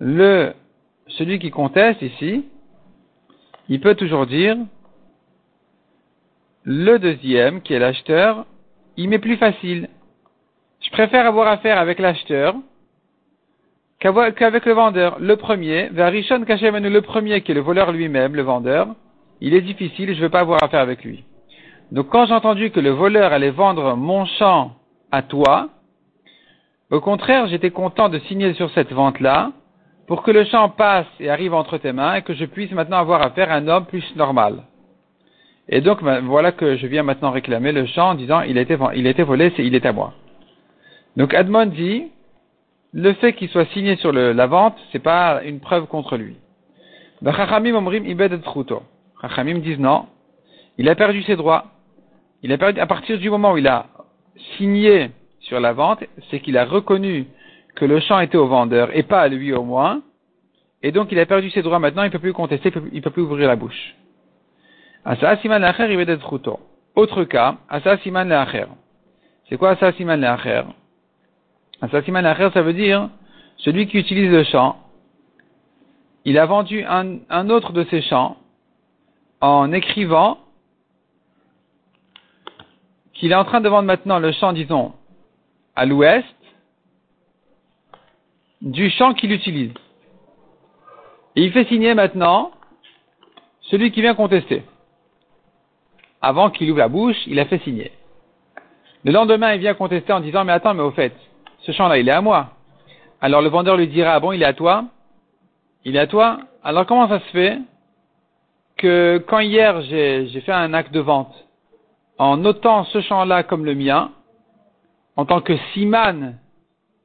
Le, 0.00 0.52
celui 1.06 1.38
qui 1.38 1.50
conteste 1.50 2.00
ici, 2.02 2.46
il 3.68 3.80
peut 3.80 3.94
toujours 3.94 4.26
dire, 4.26 4.56
le 6.64 6.98
deuxième, 6.98 7.60
qui 7.60 7.74
est 7.74 7.78
l'acheteur, 7.78 8.46
il 8.96 9.08
m'est 9.08 9.18
plus 9.18 9.36
facile. 9.36 9.88
Je 10.80 10.90
préfère 10.90 11.26
avoir 11.26 11.48
affaire 11.48 11.78
avec 11.78 11.98
l'acheteur 11.98 12.54
qu'avec 13.98 14.64
le 14.64 14.72
vendeur. 14.72 15.18
Le 15.20 15.36
premier, 15.36 15.88
Varishon 15.90 16.40
le 16.40 17.00
premier 17.00 17.42
qui 17.42 17.52
est 17.52 17.54
le 17.54 17.60
voleur 17.60 17.92
lui-même, 17.92 18.34
le 18.34 18.42
vendeur, 18.42 18.88
il 19.40 19.54
est 19.54 19.60
difficile, 19.60 20.12
je 20.14 20.18
ne 20.18 20.22
veux 20.22 20.30
pas 20.30 20.40
avoir 20.40 20.62
affaire 20.62 20.80
avec 20.80 21.04
lui. 21.04 21.24
Donc 21.92 22.08
quand 22.08 22.26
j'ai 22.26 22.34
entendu 22.34 22.70
que 22.70 22.80
le 22.80 22.90
voleur 22.90 23.32
allait 23.32 23.50
vendre 23.50 23.96
mon 23.96 24.24
champ 24.24 24.72
à 25.10 25.22
toi, 25.22 25.68
au 26.92 27.00
contraire, 27.00 27.46
j'étais 27.46 27.70
content 27.70 28.10
de 28.10 28.18
signer 28.18 28.52
sur 28.52 28.70
cette 28.72 28.92
vente-là 28.92 29.52
pour 30.06 30.22
que 30.22 30.30
le 30.30 30.44
champ 30.44 30.68
passe 30.68 31.06
et 31.20 31.30
arrive 31.30 31.54
entre 31.54 31.78
tes 31.78 31.92
mains 31.92 32.16
et 32.16 32.22
que 32.22 32.34
je 32.34 32.44
puisse 32.44 32.70
maintenant 32.72 32.98
avoir 32.98 33.22
affaire 33.22 33.50
à 33.50 33.54
un 33.54 33.66
homme 33.66 33.86
plus 33.86 34.04
normal. 34.14 34.64
Et 35.70 35.80
donc 35.80 36.04
ben, 36.04 36.20
voilà 36.20 36.52
que 36.52 36.76
je 36.76 36.86
viens 36.86 37.02
maintenant 37.02 37.30
réclamer 37.30 37.72
le 37.72 37.86
champ 37.86 38.10
en 38.10 38.14
disant 38.14 38.42
il 38.42 38.58
a 38.58 38.60
été, 38.60 38.74
volé, 39.22 39.54
c'est, 39.56 39.64
il 39.64 39.74
est 39.74 39.86
à 39.86 39.92
moi. 39.92 40.12
Donc 41.16 41.32
Admon 41.32 41.64
dit 41.64 42.08
le 42.92 43.14
fait 43.14 43.32
qu'il 43.32 43.48
soit 43.48 43.72
signé 43.72 43.96
sur 43.96 44.12
la 44.12 44.46
vente, 44.46 44.76
c'est 44.92 44.98
pas 44.98 45.42
une 45.44 45.60
preuve 45.60 45.86
contre 45.86 46.18
lui. 46.18 46.36
Chachamim 47.24 47.74
omrim 47.74 48.04
disent 49.60 49.78
non, 49.78 50.06
il 50.76 50.90
a 50.90 50.94
perdu 50.94 51.22
ses 51.22 51.36
droits. 51.36 51.64
Il 52.42 52.52
a 52.52 52.58
perdu, 52.58 52.80
à 52.80 52.86
partir 52.86 53.18
du 53.18 53.30
moment 53.30 53.52
où 53.52 53.56
il 53.56 53.66
a 53.66 53.86
signé 54.58 55.10
sur 55.42 55.60
la 55.60 55.72
vente, 55.72 56.04
c'est 56.30 56.40
qu'il 56.40 56.56
a 56.56 56.64
reconnu 56.64 57.26
que 57.74 57.84
le 57.84 58.00
champ 58.00 58.20
était 58.20 58.36
au 58.36 58.46
vendeur 58.46 58.96
et 58.96 59.02
pas 59.02 59.20
à 59.20 59.28
lui 59.28 59.52
au 59.52 59.62
moins, 59.62 60.02
et 60.82 60.92
donc 60.92 61.12
il 61.12 61.18
a 61.18 61.26
perdu 61.26 61.50
ses 61.50 61.62
droits 61.62 61.78
maintenant, 61.78 62.02
il 62.02 62.06
ne 62.06 62.12
peut 62.12 62.18
plus 62.18 62.32
contester, 62.32 62.72
il 62.92 62.96
ne 62.96 63.00
peut, 63.00 63.10
plus 63.10 63.22
ouvrir 63.22 63.48
la 63.48 63.56
bouche. 63.56 63.94
Asa 65.04 65.36
siman 65.38 65.62
il 65.62 65.96
va 65.96 66.02
être 66.02 66.58
Autre 66.94 67.24
cas, 67.24 67.56
asa 67.68 67.98
siman. 67.98 68.46
C'est 69.48 69.56
quoi 69.56 69.70
asa 69.70 69.92
siman 69.92 70.20
le'acher? 70.20 70.62
Asa 71.80 72.02
siman 72.02 72.24
ça 72.52 72.62
veut 72.62 72.74
dire, 72.74 73.08
celui 73.58 73.86
qui 73.86 73.98
utilise 73.98 74.30
le 74.30 74.44
champ, 74.44 74.76
il 76.24 76.38
a 76.38 76.46
vendu 76.46 76.84
un, 76.84 77.18
un 77.30 77.50
autre 77.50 77.72
de 77.72 77.84
ses 77.84 78.02
champs 78.02 78.36
en 79.40 79.72
écrivant 79.72 80.38
qu'il 83.14 83.32
est 83.32 83.36
en 83.36 83.44
train 83.44 83.60
de 83.60 83.68
vendre 83.68 83.86
maintenant 83.86 84.20
le 84.20 84.30
champ, 84.32 84.52
disons, 84.52 84.92
à 85.74 85.86
l'ouest, 85.86 86.26
du 88.60 88.90
champ 88.90 89.14
qu'il 89.14 89.32
utilise. 89.32 89.72
Et 91.34 91.42
il 91.42 91.52
fait 91.52 91.64
signer 91.64 91.94
maintenant 91.94 92.52
celui 93.62 93.90
qui 93.90 94.02
vient 94.02 94.14
contester. 94.14 94.62
Avant 96.20 96.50
qu'il 96.50 96.70
ouvre 96.70 96.78
la 96.78 96.88
bouche, 96.88 97.16
il 97.26 97.40
a 97.40 97.46
fait 97.46 97.58
signer. 97.58 97.90
Le 99.04 99.12
lendemain, 99.12 99.54
il 99.54 99.60
vient 99.60 99.74
contester 99.74 100.12
en 100.12 100.20
disant, 100.20 100.44
mais 100.44 100.52
attends, 100.52 100.74
mais 100.74 100.82
au 100.82 100.92
fait, 100.92 101.14
ce 101.60 101.72
champ-là, 101.72 101.98
il 101.98 102.08
est 102.08 102.12
à 102.12 102.20
moi. 102.20 102.50
Alors 103.20 103.40
le 103.40 103.48
vendeur 103.48 103.76
lui 103.76 103.88
dira, 103.88 104.14
ah 104.14 104.20
bon, 104.20 104.32
il 104.32 104.42
est 104.42 104.46
à 104.46 104.52
toi? 104.52 104.84
Il 105.84 105.96
est 105.96 106.00
à 106.00 106.06
toi? 106.06 106.40
Alors 106.62 106.86
comment 106.86 107.08
ça 107.08 107.18
se 107.18 107.30
fait 107.30 107.58
que 108.76 109.24
quand 109.26 109.40
hier 109.40 109.80
j'ai 109.82 110.40
fait 110.44 110.52
un 110.52 110.74
acte 110.74 110.92
de 110.92 111.00
vente, 111.00 111.34
en 112.18 112.36
notant 112.36 112.84
ce 112.84 113.00
champ-là 113.00 113.42
comme 113.42 113.64
le 113.64 113.74
mien, 113.74 114.12
en 115.16 115.24
tant 115.24 115.40
que 115.40 115.56
siman, 115.72 116.38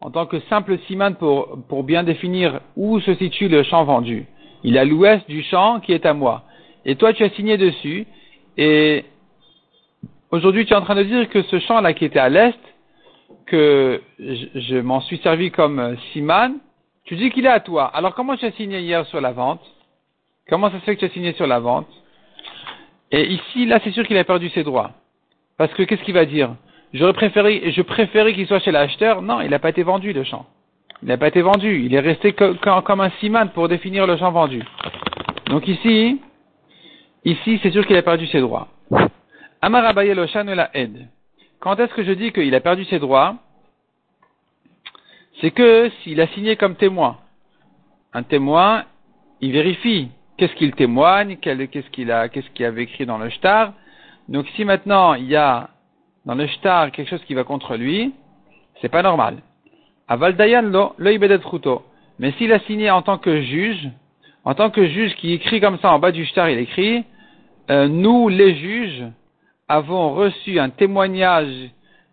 en 0.02 0.12
tant 0.12 0.26
que 0.26 0.40
simple 0.42 0.78
siman 0.88 1.16
pour, 1.16 1.58
pour 1.68 1.84
bien 1.84 2.04
définir 2.04 2.62
où 2.76 3.00
se 3.00 3.14
situe 3.16 3.48
le 3.48 3.64
champ 3.64 3.84
vendu. 3.84 4.26
Il 4.64 4.76
est 4.76 4.80
à 4.80 4.86
l'ouest 4.86 5.28
du 5.30 5.44
champ 5.44 5.80
qui 5.80 5.94
est 5.94 6.06
à 6.06 6.14
moi. 6.14 6.44
Et 6.86 6.96
toi, 6.96 7.14
tu 7.14 7.24
as 7.24 7.30
signé 7.32 7.58
dessus. 7.58 8.08
Et 8.58 9.06
aujourd'hui, 10.32 10.66
tu 10.66 10.74
es 10.74 10.76
en 10.76 10.82
train 10.82 10.96
de 10.96 11.04
dire 11.04 11.30
que 11.30 11.42
ce 11.44 11.60
champ-là 11.60 11.94
qui 11.94 12.06
était 12.06 12.20
à 12.20 12.30
l'est, 12.30 12.58
que 13.46 14.02
je, 14.20 14.80
m'en 14.80 15.02
suis 15.02 15.18
servi 15.20 15.52
comme 15.52 15.98
siman, 16.12 16.58
tu 17.06 17.16
dis 17.16 17.30
qu'il 17.32 17.46
est 17.46 17.50
à 17.50 17.62
toi. 17.62 17.86
Alors 17.86 18.14
comment 18.14 18.36
tu 18.36 18.46
as 18.46 18.52
signé 18.52 18.82
hier 18.82 19.06
sur 19.08 19.22
la 19.22 19.32
vente? 19.32 19.62
Comment 20.50 20.70
ça 20.70 20.80
se 20.80 20.84
fait 20.84 20.96
que 20.96 21.00
tu 21.00 21.06
as 21.06 21.10
signé 21.10 21.34
sur 21.34 21.48
la 21.48 21.60
vente? 21.60 21.88
Et 23.12 23.26
ici, 23.26 23.66
là, 23.66 23.80
c'est 23.84 23.92
sûr 23.92 24.06
qu'il 24.06 24.18
a 24.18 24.24
perdu 24.24 24.50
ses 24.50 24.64
droits. 24.64 24.92
Parce 25.58 25.74
que 25.74 25.84
qu'est-ce 25.84 26.04
qu'il 26.04 26.14
va 26.14 26.26
dire? 26.26 26.56
J'aurais 26.94 27.14
préféré, 27.14 27.72
je 27.72 27.82
préférais 27.82 28.34
qu'il 28.34 28.48
soit 28.48 28.60
chez 28.60 28.72
l'acheteur. 28.72 29.22
Non, 29.22 29.42
il 29.42 29.50
n'a 29.50 29.60
pas 29.60 29.70
été 29.70 29.84
vendu 29.84 30.14
le 30.14 30.24
champ. 30.24 30.46
Il 31.02 31.10
n'a 31.10 31.18
pas 31.18 31.28
été 31.28 31.42
vendu. 31.42 31.84
Il 31.86 31.94
est 31.94 32.00
resté 32.00 32.34
comme 32.34 33.02
un 33.02 33.10
siman 33.20 33.50
pour 33.50 33.68
définir 33.68 34.08
le 34.08 34.18
champ 34.18 34.32
vendu. 34.32 34.64
Donc 35.48 35.68
ici, 35.68 36.22
ici, 37.26 37.60
c'est 37.62 37.72
sûr 37.72 37.86
qu'il 37.86 37.98
a 37.98 38.02
perdu 38.02 38.28
ses 38.28 38.40
droits. 38.40 38.68
Amar 39.62 39.94
la 39.94 40.70
aide. 40.74 41.08
Quand 41.60 41.80
est-ce 41.80 41.94
que 41.94 42.04
je 42.04 42.12
dis 42.12 42.32
qu'il 42.32 42.54
a 42.56 42.60
perdu 42.60 42.86
ses 42.86 43.00
droits? 43.00 43.36
C'est 45.42 45.52
que 45.52 45.90
s'il 46.02 46.20
a 46.22 46.28
signé 46.28 46.56
comme 46.56 46.76
témoin, 46.76 47.18
un 48.14 48.24
témoin, 48.24 48.86
il 49.42 49.52
vérifie 49.52 50.10
qu'est-ce 50.38 50.54
qu'il 50.56 50.74
témoigne, 50.74 51.38
qu'est-ce 51.38 51.90
qu'il 51.90 52.12
a, 52.12 52.30
qu'est-ce 52.30 52.50
qu'il 52.52 52.66
avait 52.66 52.84
écrit 52.84 53.06
dans 53.06 53.18
le 53.18 53.30
shtar. 53.30 53.74
Donc 54.30 54.48
si 54.56 54.66
maintenant 54.66 55.14
il 55.14 55.26
y 55.26 55.36
a 55.36 55.70
dans 56.28 56.36
le 56.36 56.46
shtar 56.46 56.92
quelque 56.92 57.10
chose 57.10 57.24
qui 57.26 57.34
va 57.34 57.46
contre 57.46 57.78
lui, 57.78 58.14
c'est 58.82 58.90
pas 58.90 59.02
normal. 59.02 59.38
Aval 60.10 60.36
Dayan 60.36 60.64
lo, 60.64 60.94
lo. 60.98 61.84
Mais 62.20 62.32
s'il 62.34 62.52
a 62.52 62.60
signé 62.60 62.92
en 62.92 63.02
tant 63.02 63.18
que 63.18 63.42
juge, 63.42 63.90
en 64.44 64.54
tant 64.54 64.70
que 64.70 64.86
juge 64.88 65.16
qui 65.16 65.32
écrit 65.34 65.62
comme 65.62 65.80
ça 65.80 65.92
en 65.92 66.00
bas 66.00 66.12
du 66.12 66.26
shtar, 66.26 66.50
il 66.50 66.60
écrit, 66.60 67.06
euh, 67.72 67.88
nous 67.88 68.28
les 68.28 68.56
juges 68.56 69.06
avons 69.70 70.14
reçu 70.14 70.60
un 70.60 70.70
témoignage 70.70 71.70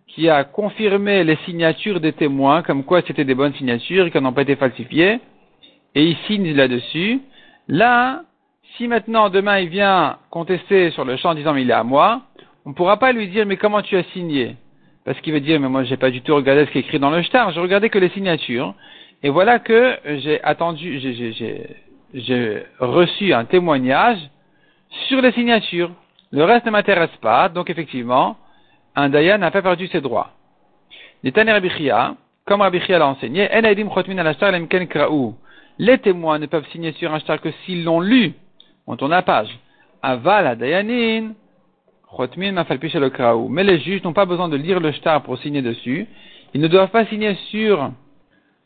qui 0.06 0.28
a 0.28 0.44
confirmé 0.44 1.24
les 1.24 1.36
signatures 1.44 2.00
des 2.00 2.12
témoins, 2.12 2.62
comme 2.62 2.84
quoi 2.84 3.02
c'était 3.02 3.24
des 3.24 3.34
bonnes 3.34 3.54
signatures, 3.54 4.12
qui 4.12 4.20
n'ont 4.20 4.32
pas 4.32 4.42
été 4.42 4.54
falsifiées, 4.54 5.18
et 5.96 6.04
il 6.04 6.16
signe 6.28 6.52
là-dessus. 6.54 7.20
Là, 7.66 8.22
si 8.76 8.86
maintenant 8.86 9.28
demain 9.28 9.58
il 9.58 9.68
vient 9.68 10.18
contester 10.30 10.92
sur 10.92 11.04
le 11.04 11.16
champ 11.16 11.30
en 11.30 11.34
disant 11.34 11.52
mais 11.52 11.62
il 11.62 11.70
est 11.70 11.74
à 11.74 11.82
moi, 11.82 12.22
on 12.64 12.70
ne 12.70 12.74
pourra 12.74 12.98
pas 12.98 13.12
lui 13.12 13.28
dire 13.28 13.46
mais 13.46 13.56
comment 13.56 13.82
tu 13.82 13.96
as 13.96 14.04
signé? 14.12 14.56
Parce 15.04 15.20
qu'il 15.20 15.34
va 15.34 15.40
dire, 15.40 15.60
mais 15.60 15.68
moi, 15.68 15.84
j'ai 15.84 15.98
pas 15.98 16.10
du 16.10 16.22
tout 16.22 16.34
regardé 16.34 16.64
ce 16.64 16.70
qui 16.70 16.78
est 16.78 16.80
écrit 16.80 16.98
dans 16.98 17.10
le 17.10 17.20
shtar, 17.22 17.52
je 17.52 17.60
regardais 17.60 17.90
que 17.90 17.98
les 17.98 18.08
signatures. 18.10 18.74
Et 19.22 19.28
voilà 19.28 19.58
que 19.58 19.98
j'ai 20.04 20.42
attendu, 20.42 20.98
j'ai 22.14 22.62
reçu 22.78 23.34
un 23.34 23.44
témoignage 23.44 24.18
sur 25.08 25.20
les 25.20 25.32
signatures. 25.32 25.90
Le 26.30 26.44
reste 26.44 26.66
ne 26.66 26.70
m'intéresse 26.70 27.14
pas, 27.20 27.48
donc 27.48 27.70
effectivement, 27.70 28.36
un 28.96 29.08
dayan 29.08 29.38
n'a 29.38 29.50
pas 29.50 29.62
perdu 29.62 29.88
ses 29.88 30.00
droits. 30.00 30.30
les 31.22 31.32
témoins 35.98 36.38
ne 36.38 36.46
peuvent 36.46 36.66
signer 36.70 36.92
sur 36.92 37.14
un 37.14 37.18
shtar 37.18 37.40
que 37.40 37.50
s'ils 37.64 37.84
l'ont 37.84 38.00
lu. 38.00 38.34
On 38.86 38.96
tourne 38.96 39.10
la 39.10 39.22
page. 39.22 39.48
Aval 40.02 40.56
dayanin, 40.58 41.32
mais 43.50 43.64
les 43.64 43.78
juges 43.80 44.02
n'ont 44.04 44.12
pas 44.12 44.24
besoin 44.24 44.48
de 44.48 44.56
lire 44.56 44.80
le 44.80 44.92
shtar 44.92 45.22
pour 45.22 45.38
signer 45.38 45.62
dessus. 45.62 46.06
Ils 46.54 46.60
ne 46.60 46.68
doivent 46.68 46.90
pas 46.90 47.06
signer 47.06 47.34
sur 47.50 47.90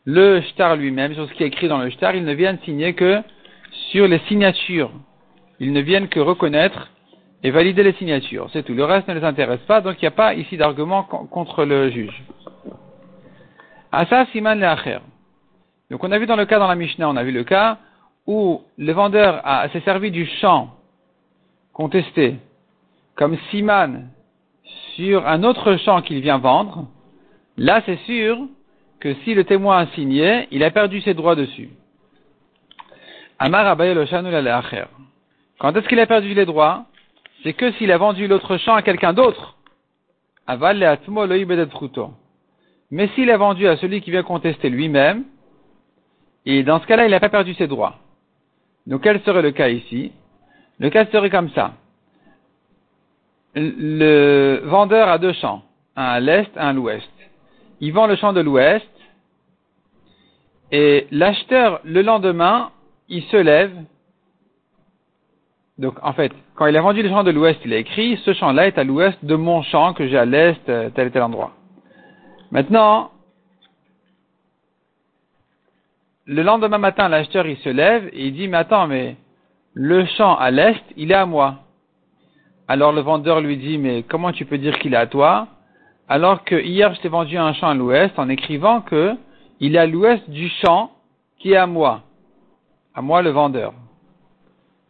le 0.05 0.41
shtar 0.41 0.75
lui-même, 0.75 1.13
sur 1.13 1.27
ce 1.27 1.33
qui 1.33 1.43
est 1.43 1.47
écrit 1.47 1.67
dans 1.67 1.77
le 1.77 1.89
shtar. 1.89 2.15
Ils 2.15 2.25
ne 2.25 2.33
viennent 2.33 2.59
signer 2.65 2.93
que 2.93 3.21
sur 3.91 4.07
les 4.07 4.19
signatures. 4.27 4.91
Ils 5.59 5.73
ne 5.73 5.81
viennent 5.81 6.07
que 6.07 6.19
reconnaître 6.19 6.89
et 7.43 7.51
valider 7.51 7.83
les 7.83 7.93
signatures. 7.93 8.49
C'est 8.51 8.63
tout. 8.63 8.73
Le 8.73 8.83
reste 8.83 9.07
ne 9.07 9.13
les 9.13 9.23
intéresse 9.23 9.61
pas, 9.61 9.81
donc 9.81 9.95
il 10.01 10.03
n'y 10.03 10.09
a 10.09 10.11
pas 10.11 10.33
ici 10.33 10.57
d'argument 10.57 11.03
contre 11.03 11.65
le 11.65 11.89
juge. 11.89 12.23
Asa 13.91 14.25
siman 14.27 14.59
le'acher. 14.59 14.99
Donc 15.89 16.03
on 16.03 16.11
a 16.11 16.19
vu 16.19 16.27
dans 16.27 16.35
le 16.35 16.45
cas 16.45 16.59
dans 16.59 16.67
la 16.67 16.75
Mishnah, 16.75 17.09
on 17.09 17.15
a 17.15 17.23
vu 17.23 17.31
le 17.31 17.43
cas 17.43 17.77
où 18.27 18.61
le 18.77 18.91
vendeur 18.93 19.41
s'est 19.73 19.81
servi 19.81 20.11
du 20.11 20.27
champ 20.39 20.75
contesté 21.73 22.35
comme 23.19 23.37
Siman 23.51 24.07
sur 24.95 25.27
un 25.27 25.43
autre 25.43 25.75
champ 25.75 26.01
qu'il 26.01 26.21
vient 26.21 26.37
vendre, 26.37 26.87
là 27.57 27.81
c'est 27.85 27.99
sûr 28.05 28.37
que 29.01 29.13
si 29.25 29.33
le 29.33 29.43
témoin 29.43 29.79
a 29.79 29.87
signé, 29.87 30.47
il 30.51 30.63
a 30.63 30.71
perdu 30.71 31.01
ses 31.01 31.13
droits 31.13 31.35
dessus. 31.35 31.69
Amar 33.37 33.75
Quand 35.59 35.75
est-ce 35.75 35.87
qu'il 35.89 35.99
a 35.99 36.07
perdu 36.07 36.33
les 36.33 36.45
droits? 36.45 36.85
C'est 37.43 37.51
que 37.51 37.73
s'il 37.73 37.91
a 37.91 37.97
vendu 37.97 38.25
l'autre 38.25 38.55
champ 38.55 38.75
à 38.75 38.81
quelqu'un 38.81 39.11
d'autre. 39.11 39.57
Mais 42.91 43.07
s'il 43.15 43.31
a 43.31 43.37
vendu 43.37 43.67
à 43.67 43.75
celui 43.77 43.99
qui 44.01 44.11
vient 44.11 44.23
contester 44.23 44.69
lui-même, 44.69 45.25
et 46.45 46.63
dans 46.63 46.79
ce 46.79 46.87
cas-là, 46.87 47.05
il 47.05 47.11
n'a 47.11 47.19
pas 47.19 47.27
perdu 47.27 47.53
ses 47.55 47.67
droits. 47.67 47.97
Donc 48.87 49.03
quel 49.03 49.21
serait 49.23 49.41
le 49.41 49.51
cas 49.51 49.67
ici? 49.67 50.13
Le 50.79 50.89
cas 50.89 51.05
serait 51.07 51.29
comme 51.29 51.49
ça 51.49 51.73
le 53.55 54.61
vendeur 54.65 55.07
a 55.09 55.17
deux 55.17 55.33
champs, 55.33 55.63
un 55.95 56.03
à 56.03 56.19
l'est, 56.19 56.49
un 56.57 56.69
à 56.69 56.73
l'ouest. 56.73 57.09
Il 57.81 57.93
vend 57.93 58.07
le 58.07 58.15
champ 58.15 58.33
de 58.33 58.41
l'ouest 58.41 58.87
et 60.71 61.07
l'acheteur, 61.11 61.81
le 61.83 62.01
lendemain, 62.01 62.71
il 63.07 63.23
se 63.23 63.37
lève. 63.37 63.71
Donc, 65.77 65.95
en 66.03 66.13
fait, 66.13 66.31
quand 66.55 66.67
il 66.67 66.77
a 66.77 66.81
vendu 66.81 67.01
le 67.01 67.09
champ 67.09 67.23
de 67.23 67.31
l'ouest, 67.31 67.59
il 67.65 67.73
a 67.73 67.77
écrit, 67.77 68.17
ce 68.23 68.33
champ-là 68.33 68.67
est 68.67 68.77
à 68.77 68.83
l'ouest 68.83 69.17
de 69.23 69.35
mon 69.35 69.63
champ 69.63 69.93
que 69.93 70.07
j'ai 70.07 70.17
à 70.17 70.25
l'est, 70.25 70.69
euh, 70.69 70.89
tel 70.89 71.07
et 71.07 71.11
tel 71.11 71.23
endroit. 71.23 71.53
Maintenant, 72.51 73.11
le 76.25 76.43
lendemain 76.43 76.77
matin, 76.77 77.07
l'acheteur, 77.07 77.47
il 77.47 77.57
se 77.57 77.69
lève 77.69 78.09
et 78.13 78.27
il 78.27 78.33
dit, 78.33 78.47
mais 78.47 78.57
attends, 78.57 78.87
mais 78.87 79.15
le 79.73 80.05
champ 80.05 80.35
à 80.35 80.51
l'est, 80.51 80.83
il 80.97 81.11
est 81.11 81.15
à 81.15 81.25
moi. 81.25 81.59
Alors 82.71 82.91
le 82.91 83.01
vendeur 83.01 83.41
lui 83.41 83.57
dit, 83.57 83.79
mais 83.79 84.03
comment 84.03 84.31
tu 84.31 84.45
peux 84.45 84.59
dire 84.59 84.77
qu'il 84.77 84.93
est 84.93 84.97
à 84.97 85.07
toi? 85.07 85.47
Alors 86.07 86.43
que 86.43 86.53
hier 86.53 86.93
je 86.93 87.01
t'ai 87.01 87.07
vendu 87.07 87.35
un 87.35 87.51
champ 87.53 87.69
à 87.69 87.73
l'ouest 87.73 88.13
en 88.19 88.29
écrivant 88.29 88.81
que 88.81 89.15
il 89.59 89.75
est 89.75 89.79
à 89.79 89.87
l'ouest 89.87 90.29
du 90.29 90.49
champ 90.61 90.91
qui 91.39 91.53
est 91.53 91.55
à 91.55 91.65
moi. 91.65 92.03
À 92.93 93.01
moi 93.01 93.23
le 93.23 93.31
vendeur. 93.31 93.73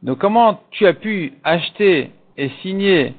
Donc 0.04 0.18
comment 0.18 0.60
tu 0.72 0.88
as 0.88 0.94
pu 0.94 1.36
acheter 1.46 2.12
et 2.36 2.50
signer 2.62 3.14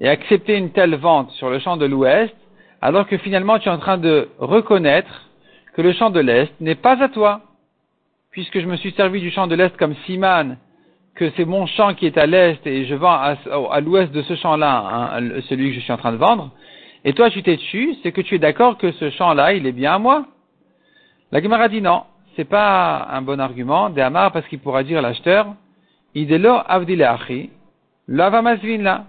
et 0.00 0.08
accepter 0.08 0.56
une 0.56 0.70
telle 0.70 0.96
vente 0.96 1.30
sur 1.30 1.48
le 1.48 1.60
champ 1.60 1.76
de 1.76 1.86
l'ouest 1.86 2.34
alors 2.82 3.06
que 3.06 3.16
finalement 3.16 3.60
tu 3.60 3.68
es 3.68 3.72
en 3.72 3.78
train 3.78 3.98
de 3.98 4.28
reconnaître 4.40 5.28
que 5.74 5.82
le 5.82 5.92
champ 5.92 6.10
de 6.10 6.18
l'est 6.18 6.50
n'est 6.60 6.74
pas 6.74 7.00
à 7.00 7.08
toi? 7.08 7.42
Puisque 8.32 8.58
je 8.58 8.66
me 8.66 8.74
suis 8.74 8.90
servi 8.90 9.20
du 9.20 9.30
champ 9.30 9.46
de 9.46 9.54
l'est 9.54 9.76
comme 9.76 9.94
Siman 10.04 10.56
que 11.20 11.30
c'est 11.36 11.44
mon 11.44 11.66
champ 11.66 11.92
qui 11.92 12.06
est 12.06 12.16
à 12.16 12.24
l'est 12.24 12.66
et 12.66 12.86
je 12.86 12.94
vends 12.94 13.12
à, 13.12 13.80
l'ouest 13.82 14.10
de 14.10 14.22
ce 14.22 14.36
champ-là, 14.36 15.18
hein, 15.18 15.40
celui 15.50 15.68
que 15.68 15.74
je 15.74 15.80
suis 15.80 15.92
en 15.92 15.98
train 15.98 16.12
de 16.12 16.16
vendre, 16.16 16.50
et 17.04 17.12
toi 17.12 17.28
tu 17.28 17.42
t'es 17.42 17.56
dessus, 17.56 17.94
c'est 18.02 18.10
que 18.10 18.22
tu 18.22 18.36
es 18.36 18.38
d'accord 18.38 18.78
que 18.78 18.90
ce 18.92 19.10
champ-là, 19.10 19.52
il 19.52 19.66
est 19.66 19.72
bien 19.72 19.92
à 19.92 19.98
moi. 19.98 20.24
La 21.30 21.42
Gemara 21.42 21.68
dit 21.68 21.82
non, 21.82 22.04
c'est 22.36 22.46
pas 22.46 23.06
un 23.10 23.20
bon 23.20 23.38
argument, 23.38 23.92
Amar, 23.94 24.32
parce 24.32 24.48
qu'il 24.48 24.60
pourra 24.60 24.82
dire 24.82 25.00
à 25.00 25.02
l'acheteur, 25.02 25.54
idelo 26.14 26.56
avdileachi, 26.66 27.50
là, 28.08 29.04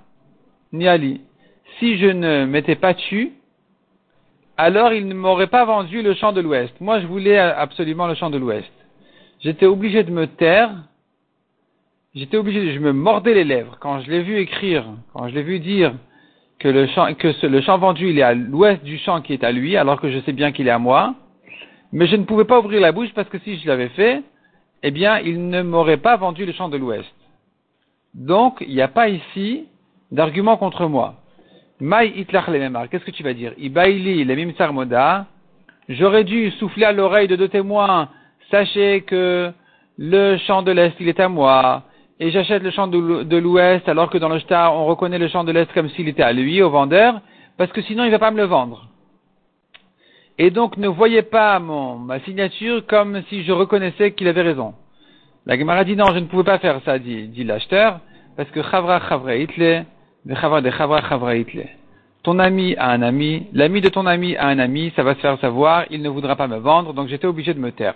ni 0.74 0.90
ali. 0.90 1.22
Si 1.80 1.98
je 1.98 2.08
ne 2.08 2.44
m'étais 2.44 2.76
pas 2.76 2.94
tué, 2.94 3.32
alors 4.58 4.92
il 4.92 5.08
ne 5.08 5.14
m'aurait 5.14 5.48
pas 5.48 5.64
vendu 5.64 6.02
le 6.02 6.14
champ 6.16 6.34
de 6.34 6.42
l'ouest. 6.42 6.74
Moi, 6.82 7.00
je 7.00 7.08
voulais 7.08 7.40
absolument 7.40 8.08
le 8.08 8.16
champ 8.16 8.30
de 8.30 8.38
l'ouest. 8.38 8.70
J'étais 9.40 9.66
obligé 9.66 10.04
de 10.04 10.12
me 10.12 10.28
taire 10.28 10.72
j'étais 12.14 12.38
obligé, 12.38 12.74
je 12.74 12.80
me 12.80 12.92
mordais 12.92 13.34
les 13.34 13.44
lèvres 13.44 13.78
quand 13.80 14.02
je 14.02 14.12
l'ai 14.12 14.22
vu 14.22 14.38
écrire, 14.38 14.86
quand 15.14 15.28
je 15.30 15.36
l'ai 15.36 15.44
vu 15.44 15.60
dire 15.60 15.94
que 16.60 16.68
le 16.68 16.88
champ, 16.88 17.14
que 17.14 17.48
le 17.48 17.62
champ 17.62 17.78
vendu 17.78 18.10
il 18.10 18.20
est 18.20 18.24
à 18.24 18.34
l'ouest 18.34 18.84
du 18.84 18.98
champ 18.98 19.22
qui 19.22 19.34
est 19.34 19.44
à 19.44 19.52
lui, 19.52 19.78
alors 19.78 20.00
que 20.00 20.12
je 20.12 20.20
sais 20.20 20.34
bien 20.34 20.52
qu'il 20.52 20.68
est 20.68 20.72
à 20.72 20.80
moi, 20.80 21.16
mais 21.92 22.08
je 22.08 22.16
ne 22.16 22.24
pouvais 22.24 22.46
pas 22.46 22.60
ouvrir 22.60 22.82
la 22.82 22.92
bouche 22.92 23.14
parce 23.16 23.30
que 23.30 23.40
si 23.40 23.58
je 23.60 23.68
l'avais 23.68 23.90
fait, 23.90 24.24
eh 24.84 24.92
bien, 24.92 25.20
il 25.20 25.50
ne 25.50 25.62
m'aurait 25.62 25.98
pas 25.98 26.16
vendu 26.18 26.46
le 26.46 26.54
champ 26.54 26.70
de 26.70 26.78
l'ouest. 26.78 27.14
Donc, 28.14 28.58
il 28.62 28.74
n'y 28.74 28.82
a 28.82 28.88
pas 28.88 29.10
ici 29.10 29.66
d'argument 30.12 30.58
contre 30.58 30.88
moi. 30.88 31.16
Maï 31.80 32.14
itlach 32.16 32.48
le 32.48 32.88
qu'est-ce 32.88 33.06
que 33.06 33.12
tu 33.12 33.24
vas 33.24 33.34
dire? 33.34 33.54
Ibaili 33.58 34.24
le 34.24 34.36
mimsar 34.36 34.74
moda, 34.74 35.26
j'aurais 35.90 36.24
dû 36.24 36.52
souffler 36.52 36.86
à 36.86 36.92
l'oreille 36.92 37.28
de 37.28 37.36
deux 37.36 37.48
témoins, 37.48 38.10
sachez 38.50 39.02
que 39.02 39.52
le 39.98 40.38
champ 40.38 40.62
de 40.62 40.72
l'est 40.72 40.94
il 41.00 41.10
est 41.10 41.20
à 41.20 41.28
moi, 41.28 41.84
et 42.22 42.30
j'achète 42.30 42.62
le 42.62 42.70
champ 42.70 42.88
de 42.88 43.38
l'ouest 43.38 43.90
alors 43.90 44.12
que 44.12 44.20
dans 44.20 44.30
le 44.30 44.38
shtar 44.38 44.76
on 44.76 44.86
reconnaît 44.86 45.18
le 45.18 45.28
champ 45.28 45.44
de 45.44 45.52
l'est 45.52 45.74
comme 45.74 45.90
s'il 45.90 46.08
était 46.08 46.22
à 46.22 46.32
lui, 46.32 46.62
au 46.62 46.70
vendeur, 46.70 47.20
parce 47.58 47.72
que 47.72 47.82
sinon 47.82 48.04
il 48.04 48.08
ne 48.08 48.12
va 48.12 48.20
pas 48.20 48.30
me 48.30 48.38
le 48.38 48.44
vendre. 48.44 48.88
Et 50.38 50.52
donc 50.52 50.78
ne 50.78 50.88
voyez 50.88 51.24
pas 51.24 51.60
ma 51.60 52.20
signature 52.20 52.86
comme 52.86 53.24
si 53.28 53.44
je 53.44 53.52
reconnaissais 53.52 54.12
qu'il 54.12 54.28
avait 54.28 54.44
raison. 54.44 54.76
La 55.48 55.58
Gemara 55.58 55.84
dit 55.84 55.96
non, 55.96 56.14
je 56.14 56.20
ne 56.20 56.26
pouvais 56.26 56.44
pas 56.44 56.60
faire 56.60 56.80
ça, 56.86 57.00
dit, 57.00 57.44
l'acheteur, 57.44 58.00
parce 58.38 58.52
que 58.52 58.62
chavra 58.62 59.02
chavra 59.10 59.36
itle, 59.36 59.86
de 60.24 60.36
chavra 60.36 60.62
de 60.62 60.70
chavra 60.70 61.02
chavra. 61.10 61.34
Ton 62.22 62.38
ami 62.38 62.76
a 62.76 62.92
un 62.92 63.02
ami, 63.02 63.48
l'ami 63.52 63.82
de 63.82 63.90
ton 63.90 64.06
ami 64.06 64.36
a 64.36 64.46
un 64.46 64.60
ami, 64.60 64.94
ça 64.96 65.02
va 65.02 65.16
se 65.16 65.22
faire 65.22 65.40
savoir, 65.40 65.86
il 65.90 66.04
ne 66.04 66.10
voudra 66.10 66.36
pas 66.36 66.48
me 66.48 66.58
vendre, 66.58 66.94
donc 66.94 67.08
j'étais 67.08 67.26
obligé 67.26 67.56
de 67.56 67.60
me 67.60 67.72
taire. 67.72 67.96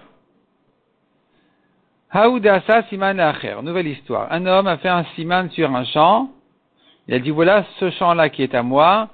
Haoudasa 2.15 2.83
siman 2.83 3.19
acher. 3.19 3.57
Nouvelle 3.61 3.89
histoire. 3.89 4.31
Un 4.31 4.45
homme 4.45 4.67
a 4.67 4.77
fait 4.77 4.87
un 4.87 5.03
siman 5.15 5.49
sur 5.51 5.69
un 5.75 5.83
champ. 5.83 6.29
Il 7.09 7.13
a 7.13 7.19
dit 7.19 7.29
voilà 7.29 7.65
ce 7.77 7.89
champ-là 7.91 8.29
qui 8.29 8.41
est 8.41 8.55
à 8.55 8.63
moi. 8.63 9.09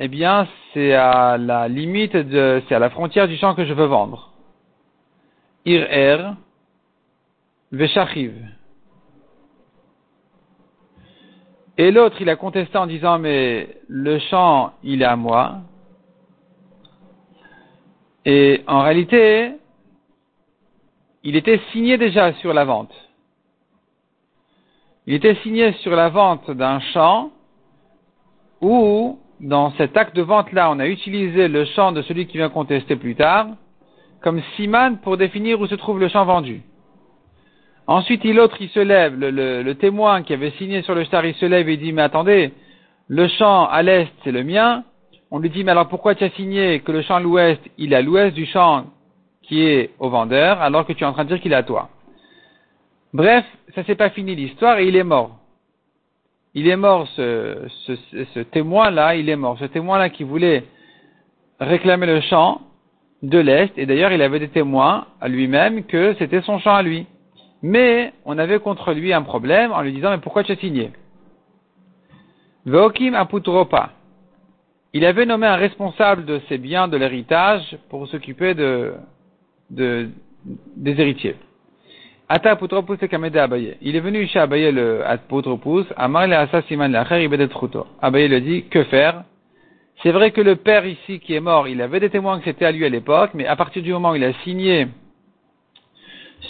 Eh 0.00 0.08
bien, 0.08 0.48
c'est 0.74 0.92
à 0.92 1.38
la 1.38 1.68
limite 1.68 2.10
c'est 2.12 2.74
à 2.74 2.80
la 2.80 2.90
frontière 2.90 3.28
du 3.28 3.36
champ 3.36 3.54
que 3.54 3.64
je 3.64 3.72
veux 3.72 3.86
vendre. 3.86 4.32
Ir 5.64 5.86
er, 5.92 6.34
veshachiv. 7.70 8.32
Et 11.78 11.92
l'autre, 11.92 12.16
il 12.20 12.28
a 12.30 12.34
contesté 12.34 12.76
en 12.76 12.86
disant, 12.86 13.20
mais 13.20 13.76
le 13.86 14.18
champ, 14.18 14.72
il 14.82 15.02
est 15.02 15.04
à 15.04 15.14
moi. 15.14 15.58
Et 18.24 18.64
en 18.66 18.82
réalité, 18.82 19.52
il 21.22 21.36
était 21.36 21.60
signé 21.72 21.98
déjà 21.98 22.32
sur 22.34 22.52
la 22.52 22.64
vente. 22.64 22.92
Il 25.06 25.14
était 25.14 25.34
signé 25.36 25.72
sur 25.74 25.92
la 25.96 26.08
vente 26.08 26.50
d'un 26.50 26.80
champ 26.92 27.30
où, 28.60 29.18
dans 29.40 29.72
cet 29.72 29.96
acte 29.96 30.14
de 30.14 30.22
vente-là, 30.22 30.70
on 30.70 30.78
a 30.78 30.86
utilisé 30.86 31.48
le 31.48 31.64
champ 31.64 31.92
de 31.92 32.02
celui 32.02 32.26
qui 32.26 32.36
vient 32.36 32.48
contester 32.48 32.96
plus 32.96 33.16
tard 33.16 33.48
comme 34.20 34.42
siman 34.56 34.98
pour 34.98 35.16
définir 35.16 35.60
où 35.60 35.66
se 35.66 35.74
trouve 35.74 35.98
le 35.98 36.08
champ 36.08 36.24
vendu. 36.24 36.62
Ensuite, 37.86 38.22
l'autre, 38.24 38.56
il 38.60 38.68
se 38.68 38.80
lève, 38.80 39.18
le, 39.18 39.72
témoin 39.72 40.22
qui 40.22 40.32
avait 40.32 40.52
signé 40.52 40.82
sur 40.82 40.94
le 40.94 41.04
star, 41.04 41.24
il 41.24 41.34
se 41.34 41.46
lève 41.46 41.68
et 41.68 41.76
dit, 41.76 41.92
mais 41.92 42.02
attendez, 42.02 42.52
le 43.08 43.26
champ 43.28 43.66
à 43.66 43.82
l'est, 43.82 44.12
c'est 44.22 44.30
le 44.30 44.44
mien. 44.44 44.84
On 45.30 45.38
lui 45.38 45.50
dit, 45.50 45.64
mais 45.64 45.72
alors 45.72 45.88
pourquoi 45.88 46.14
tu 46.14 46.22
as 46.22 46.30
signé 46.30 46.80
que 46.80 46.92
le 46.92 47.02
champ 47.02 47.16
à 47.16 47.20
l'ouest, 47.20 47.60
il 47.78 47.92
est 47.92 47.96
à 47.96 48.02
l'ouest 48.02 48.34
du 48.34 48.46
champ 48.46 48.84
qui 49.50 49.66
est 49.66 49.90
au 49.98 50.10
vendeur, 50.10 50.62
alors 50.62 50.86
que 50.86 50.92
tu 50.92 51.02
es 51.02 51.06
en 51.06 51.12
train 51.12 51.24
de 51.24 51.30
dire 51.30 51.40
qu'il 51.40 51.52
est 51.52 51.56
à 51.56 51.64
toi. 51.64 51.88
Bref, 53.12 53.44
ça 53.74 53.82
s'est 53.82 53.96
pas 53.96 54.10
fini 54.10 54.36
l'histoire 54.36 54.78
et 54.78 54.86
il 54.86 54.94
est 54.94 55.02
mort. 55.02 55.38
Il 56.54 56.68
est 56.68 56.76
mort, 56.76 57.08
ce, 57.16 58.42
témoin-là, 58.52 59.16
il 59.16 59.28
est 59.28 59.34
mort. 59.34 59.58
Ce 59.58 59.64
témoin-là 59.64 60.08
qui 60.08 60.22
voulait 60.22 60.62
réclamer 61.58 62.06
le 62.06 62.20
champ 62.20 62.60
de 63.24 63.38
l'Est, 63.38 63.76
et 63.76 63.86
d'ailleurs 63.86 64.12
il 64.12 64.22
avait 64.22 64.38
des 64.38 64.50
témoins 64.50 65.06
à 65.20 65.26
lui-même 65.26 65.82
que 65.82 66.14
c'était 66.20 66.42
son 66.42 66.60
champ 66.60 66.76
à 66.76 66.84
lui. 66.84 67.08
Mais 67.60 68.12
on 68.24 68.38
avait 68.38 68.60
contre 68.60 68.92
lui 68.92 69.12
un 69.12 69.22
problème 69.22 69.72
en 69.72 69.80
lui 69.80 69.92
disant, 69.92 70.10
mais 70.10 70.18
pourquoi 70.18 70.44
tu 70.44 70.52
as 70.52 70.56
signé? 70.56 70.92
Veokim 72.66 73.16
aputropa. 73.16 73.90
Il 74.92 75.04
avait 75.04 75.26
nommé 75.26 75.48
un 75.48 75.56
responsable 75.56 76.24
de 76.24 76.40
ses 76.48 76.58
biens 76.58 76.86
de 76.86 76.96
l'héritage 76.96 77.78
pour 77.88 78.06
s'occuper 78.06 78.54
de, 78.54 78.94
de, 79.70 80.08
des 80.76 81.00
héritiers. 81.00 81.36
Ata 82.28 82.52
Apotropous 82.52 82.96
et 83.02 83.08
Kamede 83.08 83.36
Abaye. 83.36 83.76
Il 83.80 83.96
est 83.96 84.00
venu 84.00 84.26
chez 84.28 84.38
Abaye 84.38 84.70
le 84.70 85.02
Amar 85.96 86.26
le 86.26 86.34
Asa 86.36 86.62
Lacher 86.70 87.24
Ibedet. 87.24 87.48
Abaye 88.00 88.28
le 88.28 88.40
dit, 88.40 88.64
que 88.64 88.84
faire? 88.84 89.24
C'est 90.02 90.12
vrai 90.12 90.30
que 90.30 90.40
le 90.40 90.56
père 90.56 90.86
ici 90.86 91.18
qui 91.20 91.34
est 91.34 91.40
mort, 91.40 91.68
il 91.68 91.82
avait 91.82 92.00
des 92.00 92.08
témoins 92.08 92.38
que 92.38 92.44
c'était 92.44 92.64
à 92.64 92.72
lui 92.72 92.86
à 92.86 92.88
l'époque, 92.88 93.32
mais 93.34 93.46
à 93.46 93.56
partir 93.56 93.82
du 93.82 93.92
moment 93.92 94.12
où 94.12 94.14
il 94.14 94.24
a 94.24 94.32
signé 94.44 94.88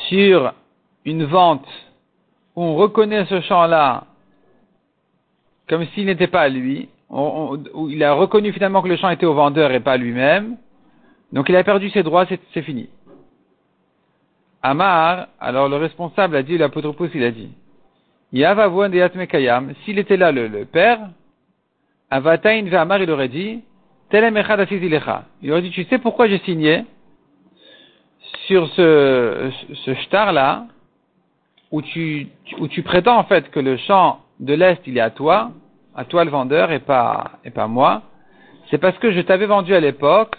sur 0.09 0.53
une 1.05 1.25
vente 1.25 1.67
où 2.55 2.63
on 2.63 2.75
reconnaît 2.77 3.25
ce 3.25 3.41
champ-là 3.41 4.05
comme 5.71 5.87
s'il 5.95 6.07
n'était 6.07 6.27
pas 6.27 6.43
à 6.43 6.49
lui, 6.49 6.89
où 7.11 7.89
il 7.89 8.03
a 8.03 8.13
reconnu 8.13 8.53
finalement 8.53 8.83
que 8.83 8.89
le 8.89 8.97
champ 8.97 9.09
était 9.09 9.25
au 9.25 9.35
vendeur 9.35 9.71
et 9.71 9.79
pas 9.79 9.93
à 9.93 9.97
lui-même, 9.97 10.57
donc 11.33 11.49
il 11.49 11.55
a 11.55 11.63
perdu 11.63 11.91
ses 11.91 12.03
droits, 12.03 12.27
c'est 12.53 12.63
fini. 12.63 12.89
Amar, 14.63 15.29
alors 15.41 15.69
le 15.69 15.77
responsable 15.77 16.37
a 16.37 16.43
dit, 16.43 16.59
l'apotropos 16.59 17.09
il 17.15 17.25
a 17.25 17.31
dit, 17.31 17.51
s'il 19.85 19.99
était 19.99 20.17
là 20.17 20.33
le, 20.33 20.65
père, 20.65 21.01
Avatain 22.11 22.67
Amar 22.73 23.03
il 23.03 23.11
aurait 23.11 23.29
dit, 23.29 23.63
il 24.13 25.53
aurait 25.53 25.63
dit, 25.63 25.71
tu 25.71 25.85
sais 25.85 25.99
pourquoi 25.99 26.29
j'ai 26.29 26.39
signé 26.41 26.85
sur 28.47 28.69
ce, 28.75 29.51
ce 29.85 29.95
shtar 29.95 30.33
là, 30.33 30.67
où 31.71 31.81
tu, 31.83 32.29
où 32.59 32.69
tu 32.69 32.83
prétends 32.83 33.19
en 33.19 33.25
fait 33.25 33.51
que 33.51 33.61
le 33.61 33.77
champ 33.77 34.21
de 34.41 34.55
l'Est 34.55 34.81
il 34.87 34.99
est 34.99 35.01
à 35.01 35.11
toi, 35.11 35.53
à 35.95 36.05
toi 36.05 36.25
le 36.25 36.31
vendeur 36.31 36.71
et 36.73 36.81
pas, 36.81 37.33
et 37.45 37.51
pas 37.51 37.67
moi, 37.67 38.03
c'est 38.71 38.79
parce 38.79 38.99
que 38.99 39.11
je 39.13 39.21
t'avais 39.21 39.47
vendu 39.47 39.75
à 39.75 39.81
l'époque, 39.81 40.37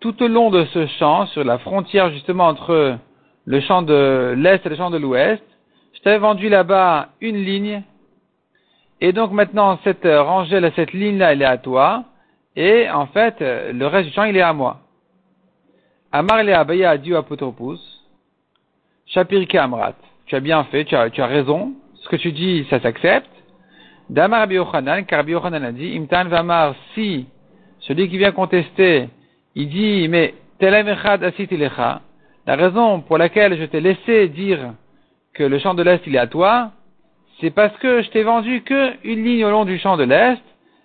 tout 0.00 0.22
au 0.22 0.28
long 0.28 0.50
de 0.50 0.64
ce 0.66 0.86
champ, 0.98 1.26
sur 1.26 1.44
la 1.44 1.58
frontière 1.58 2.10
justement 2.10 2.46
entre 2.46 2.98
le 3.46 3.60
champ 3.60 3.82
de 3.82 4.34
l'Est 4.36 4.64
et 4.64 4.68
le 4.68 4.76
champ 4.76 4.90
de 4.90 4.98
l'Ouest, 4.98 5.42
je 5.92 6.00
t'avais 6.00 6.18
vendu 6.18 6.48
là-bas 6.48 7.08
une 7.20 7.36
ligne, 7.36 7.82
et 9.00 9.12
donc 9.12 9.32
maintenant 9.32 9.78
cette 9.84 10.04
rangée, 10.04 10.60
là, 10.60 10.70
cette 10.76 10.92
ligne-là, 10.92 11.32
elle 11.32 11.42
est 11.42 11.46
à 11.46 11.58
toi, 11.58 12.04
et 12.56 12.88
en 12.90 13.06
fait, 13.06 13.36
le 13.40 13.86
reste 13.86 14.08
du 14.08 14.14
champ, 14.14 14.24
il 14.24 14.36
est 14.36 14.42
à 14.42 14.52
moi. 14.52 14.80
Amar 16.12 16.44
le 16.44 16.54
abaya 16.54 16.90
a 16.90 16.96
dit 16.96 17.12
Apotropous, 17.12 17.80
Shapirke 19.06 19.56
Amrat, 19.56 19.96
tu 20.26 20.36
as 20.36 20.40
bien 20.40 20.62
fait, 20.64 20.84
tu 20.84 20.94
as, 20.94 21.26
raison, 21.26 21.72
ce 21.96 22.08
que 22.08 22.16
tu 22.16 22.30
dis, 22.30 22.64
ça 22.70 22.80
s'accepte. 22.80 23.30
Damar 24.08 24.46
Biochanan, 24.46 25.04
car 25.06 25.24
Biochanan 25.24 25.64
a 25.64 25.72
dit, 25.72 25.96
Imtan 25.96 26.26
Vamar, 26.26 26.74
si 26.94 27.26
celui 27.80 28.08
qui 28.08 28.18
vient 28.18 28.30
contester, 28.32 29.08
il 29.56 29.68
dit, 29.68 30.06
mais 30.08 30.34
Telem 30.60 30.88
Echad 30.88 31.24
Asitilecha, 31.24 32.00
la 32.46 32.56
raison 32.56 33.00
pour 33.00 33.18
laquelle 33.18 33.58
je 33.58 33.64
t'ai 33.64 33.80
laissé 33.80 34.28
dire 34.28 34.74
que 35.32 35.42
le 35.42 35.58
champ 35.58 35.74
de 35.74 35.82
l'Est 35.82 36.02
il 36.06 36.14
est 36.14 36.18
à 36.18 36.26
toi, 36.26 36.72
c'est 37.40 37.50
parce 37.50 37.76
que 37.78 38.02
je 38.02 38.10
t'ai 38.10 38.22
vendu 38.22 38.62
que 38.62 38.92
une 39.02 39.24
ligne 39.24 39.44
au 39.44 39.50
long 39.50 39.64
du 39.64 39.78
champ 39.78 39.96
de 39.96 40.04
l'Est, 40.04 40.42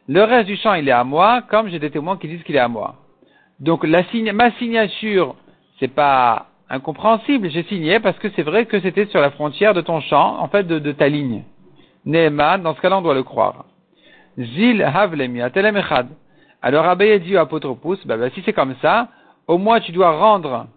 le 0.07 0.23
reste 0.23 0.47
du 0.47 0.55
champ 0.55 0.73
il 0.73 0.87
est 0.87 0.93
à 0.93 1.03
moi, 1.03 1.43
comme 1.49 1.69
j'ai 1.69 1.79
des 1.79 1.91
témoins 1.91 2.17
qui 2.17 2.27
disent 2.27 2.43
qu'il 2.43 2.55
est 2.55 2.59
à 2.59 2.67
moi. 2.67 2.95
Donc 3.59 3.83
ma 3.83 4.51
signature, 4.53 5.35
c'est 5.79 5.93
pas 5.93 6.47
incompréhensible, 6.69 7.49
j'ai 7.49 7.63
signé 7.63 7.99
parce 7.99 8.17
que 8.19 8.29
c'est 8.35 8.43
vrai 8.43 8.65
que 8.65 8.79
c'était 8.79 9.05
sur 9.07 9.19
la 9.19 9.31
frontière 9.31 9.73
de 9.73 9.81
ton 9.81 9.99
champ, 10.01 10.39
en 10.39 10.47
fait 10.47 10.65
de, 10.65 10.91
ta 10.93 11.09
ligne. 11.09 11.43
Neeman, 12.05 12.61
dans 12.63 12.73
ce 12.73 12.81
cas-là 12.81 12.99
on 12.99 13.01
doit 13.01 13.13
le 13.13 13.23
croire. 13.23 13.65
Zil 14.37 14.81
havlemi 14.81 15.41
atelem 15.41 15.75
echad. 15.75 16.07
Alors 16.61 16.85
Abaye 16.85 17.19
dit 17.19 17.35
à 17.35 17.41
Apotropous, 17.41 17.97
bah, 18.05 18.17
bah, 18.17 18.29
si 18.33 18.41
c'est 18.45 18.53
comme 18.53 18.75
ça, 18.81 19.09
au 19.47 19.57
moins 19.57 19.81
tu 19.81 19.91
dois 19.91 20.11
rendre 20.11 20.67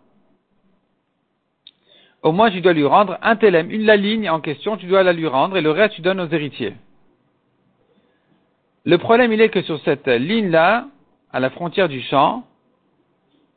au 2.23 2.33
moins 2.33 2.51
tu 2.51 2.61
dois 2.61 2.73
lui 2.73 2.87
rendre 2.87 3.19
un 3.23 3.37
télème, 3.37 3.71
une 3.71 3.85
la 3.85 3.97
ligne 3.97 4.31
en 4.31 4.41
question, 4.41 4.77
tu 4.77 4.87
dois 4.87 5.03
la 5.03 5.13
lui 5.13 5.27
rendre 5.27 5.57
et 5.57 5.61
le 5.61 5.71
reste 5.71 5.95
tu 5.95 6.03
donnes 6.03 6.21
aux 6.21 6.29
héritiers. 6.29 6.75
Le 8.85 8.99
problème 8.99 9.33
il 9.33 9.41
est 9.41 9.49
que 9.49 9.63
sur 9.63 9.81
cette 9.81 10.07
ligne-là, 10.07 10.87
à 11.33 11.41
la 11.41 11.51
frontière 11.51 11.89
du 11.89 12.01
champ, 12.03 12.45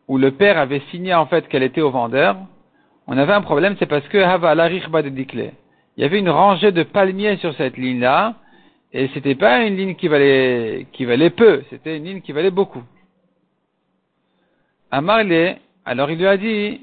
où 0.07 0.17
le 0.17 0.31
père 0.31 0.57
avait 0.57 0.81
signé 0.91 1.13
en 1.13 1.25
fait 1.25 1.47
qu'elle 1.47 1.63
était 1.63 1.81
au 1.81 1.91
vendeur, 1.91 2.37
on 3.07 3.17
avait 3.17 3.33
un 3.33 3.41
problème, 3.41 3.75
c'est 3.77 3.85
parce 3.85 4.07
que. 4.07 4.17
Il 5.97 6.01
y 6.01 6.03
avait 6.03 6.19
une 6.19 6.29
rangée 6.29 6.71
de 6.71 6.83
palmiers 6.83 7.37
sur 7.37 7.53
cette 7.55 7.77
ligne-là, 7.77 8.35
et 8.91 9.09
c'était 9.13 9.35
pas 9.35 9.63
une 9.63 9.77
ligne 9.77 9.95
qui 9.95 10.07
valait, 10.07 10.87
qui 10.91 11.05
valait 11.05 11.29
peu, 11.29 11.63
c'était 11.69 11.97
une 11.97 12.05
ligne 12.05 12.21
qui 12.21 12.31
valait 12.31 12.51
beaucoup. 12.51 12.83
Amarle, 14.91 15.57
alors 15.85 16.09
il 16.09 16.17
lui 16.17 16.27
a 16.27 16.37
dit, 16.37 16.81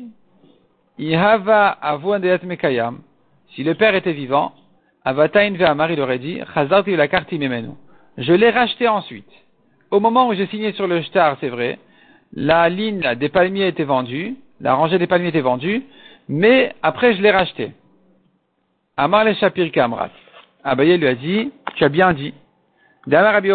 Ihava 0.99 1.79
mekayam. 2.45 3.01
Si 3.55 3.63
le 3.63 3.75
père 3.75 3.95
était 3.95 4.13
vivant, 4.13 4.53
Avatain 5.05 5.55
Amar, 5.61 5.91
il 5.91 6.01
aurait 6.01 6.19
dit, 6.19 6.41
la 6.87 7.09
carte 7.09 7.35
Je 8.19 8.33
l'ai 8.33 8.51
racheté 8.51 8.89
ensuite. 8.89 9.31
Au 9.91 10.01
moment 10.01 10.29
où 10.29 10.35
j'ai 10.35 10.47
signé 10.47 10.73
sur 10.73 10.87
le 10.87 11.03
shtar, 11.03 11.37
c'est 11.41 11.49
vrai, 11.49 11.79
la 12.33 12.69
ligne 12.69 13.15
des 13.17 13.29
palmiers 13.29 13.67
était 13.67 13.85
vendue, 13.85 14.37
la 14.61 14.75
rangée 14.75 14.99
des 14.99 15.07
palmiers 15.07 15.29
était 15.29 15.41
vendue, 15.41 15.83
mais 16.29 16.75
après 16.83 17.15
je 17.15 17.23
l'ai 17.23 17.31
racheté. 17.31 17.73
Amar 18.97 19.25
le 19.25 19.35
Shapir 19.35 19.71
Kamrat. 19.73 20.11
Abaye 20.65 20.97
lui 20.97 21.09
a 21.09 21.15
dit, 21.15 21.51
tu 21.75 21.85
as 21.85 21.89
bien 21.89 22.13
dit. 22.13 22.33
Damar 23.07 23.33
Rabbi 23.33 23.51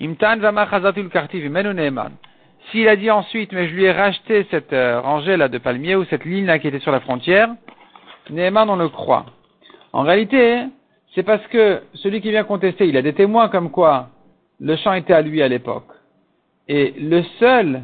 Imtan 0.00 0.38
Vama 0.38 0.68
Chazatul 0.68 1.08
Kartiv 1.08 1.50
Neeman. 1.50 2.12
S'il 2.70 2.88
a 2.88 2.96
dit 2.96 3.10
ensuite, 3.10 3.52
mais 3.52 3.68
je 3.68 3.74
lui 3.74 3.84
ai 3.84 3.92
racheté 3.92 4.46
cette 4.50 4.72
euh, 4.72 5.00
rangée 5.00 5.36
là 5.36 5.48
de 5.48 5.58
palmiers 5.58 5.96
ou 5.96 6.04
cette 6.06 6.24
ligne 6.24 6.46
là 6.46 6.58
qui 6.58 6.68
était 6.68 6.80
sur 6.80 6.92
la 6.92 7.00
frontière, 7.00 7.50
Nehman 8.30 8.70
on 8.70 8.76
le 8.76 8.88
croit. 8.88 9.26
En 9.92 10.02
réalité, 10.02 10.64
c'est 11.14 11.22
parce 11.22 11.46
que 11.48 11.82
celui 11.94 12.20
qui 12.20 12.30
vient 12.30 12.44
contester, 12.44 12.88
il 12.88 12.96
a 12.96 13.02
des 13.02 13.12
témoins 13.12 13.48
comme 13.48 13.70
quoi 13.70 14.08
le 14.60 14.76
champ 14.76 14.92
était 14.94 15.12
à 15.12 15.22
lui 15.22 15.42
à 15.42 15.48
l'époque. 15.48 15.88
Et 16.68 16.94
le 16.98 17.22
seul, 17.38 17.82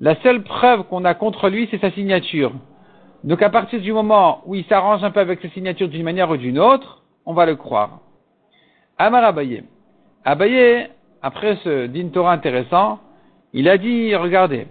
la 0.00 0.16
seule 0.22 0.42
preuve 0.42 0.84
qu'on 0.84 1.04
a 1.04 1.14
contre 1.14 1.48
lui, 1.48 1.68
c'est 1.70 1.80
sa 1.80 1.90
signature. 1.90 2.52
Donc 3.22 3.42
à 3.42 3.50
partir 3.50 3.80
du 3.80 3.92
moment 3.92 4.42
où 4.46 4.54
il 4.54 4.64
s'arrange 4.64 5.04
un 5.04 5.10
peu 5.10 5.20
avec 5.20 5.40
ses 5.40 5.48
signatures 5.50 5.88
d'une 5.88 6.02
manière 6.02 6.30
ou 6.30 6.36
d'une 6.36 6.58
autre, 6.58 7.02
on 7.26 7.34
va 7.34 7.46
le 7.46 7.56
croire. 7.56 8.00
Amar 8.98 9.24
Abaye. 9.24 9.64
Abaye, 10.24 10.88
après 11.22 11.56
ce 11.64 11.86
din 11.86 12.08
Torah 12.08 12.32
intéressant, 12.32 13.00
il 13.54 13.68
a 13.68 13.78
dit, 13.78 14.14
regardez, 14.16 14.66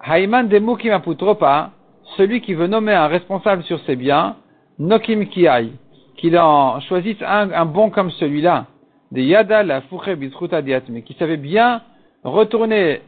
Haïman 0.00 0.44
Demukim 0.44 0.92
Aputropa, 0.92 1.72
celui 2.16 2.40
qui 2.40 2.54
veut 2.54 2.68
nommer 2.68 2.94
un 2.94 3.08
responsable 3.08 3.64
sur 3.64 3.80
ses 3.80 3.96
biens, 3.96 4.36
Nokim 4.78 5.26
Kiai, 5.26 5.72
qu'il 6.16 6.38
en 6.38 6.80
choisisse 6.80 7.20
un, 7.20 7.66
bon 7.66 7.90
comme 7.90 8.12
celui-là, 8.12 8.66
de 9.10 9.20
Yada 9.20 9.64
la 9.64 9.82
Bisruta 10.16 10.62
Diatme, 10.62 11.02
qui 11.02 11.14
savait 11.14 11.36
bien 11.36 11.82
retourner 12.22 13.02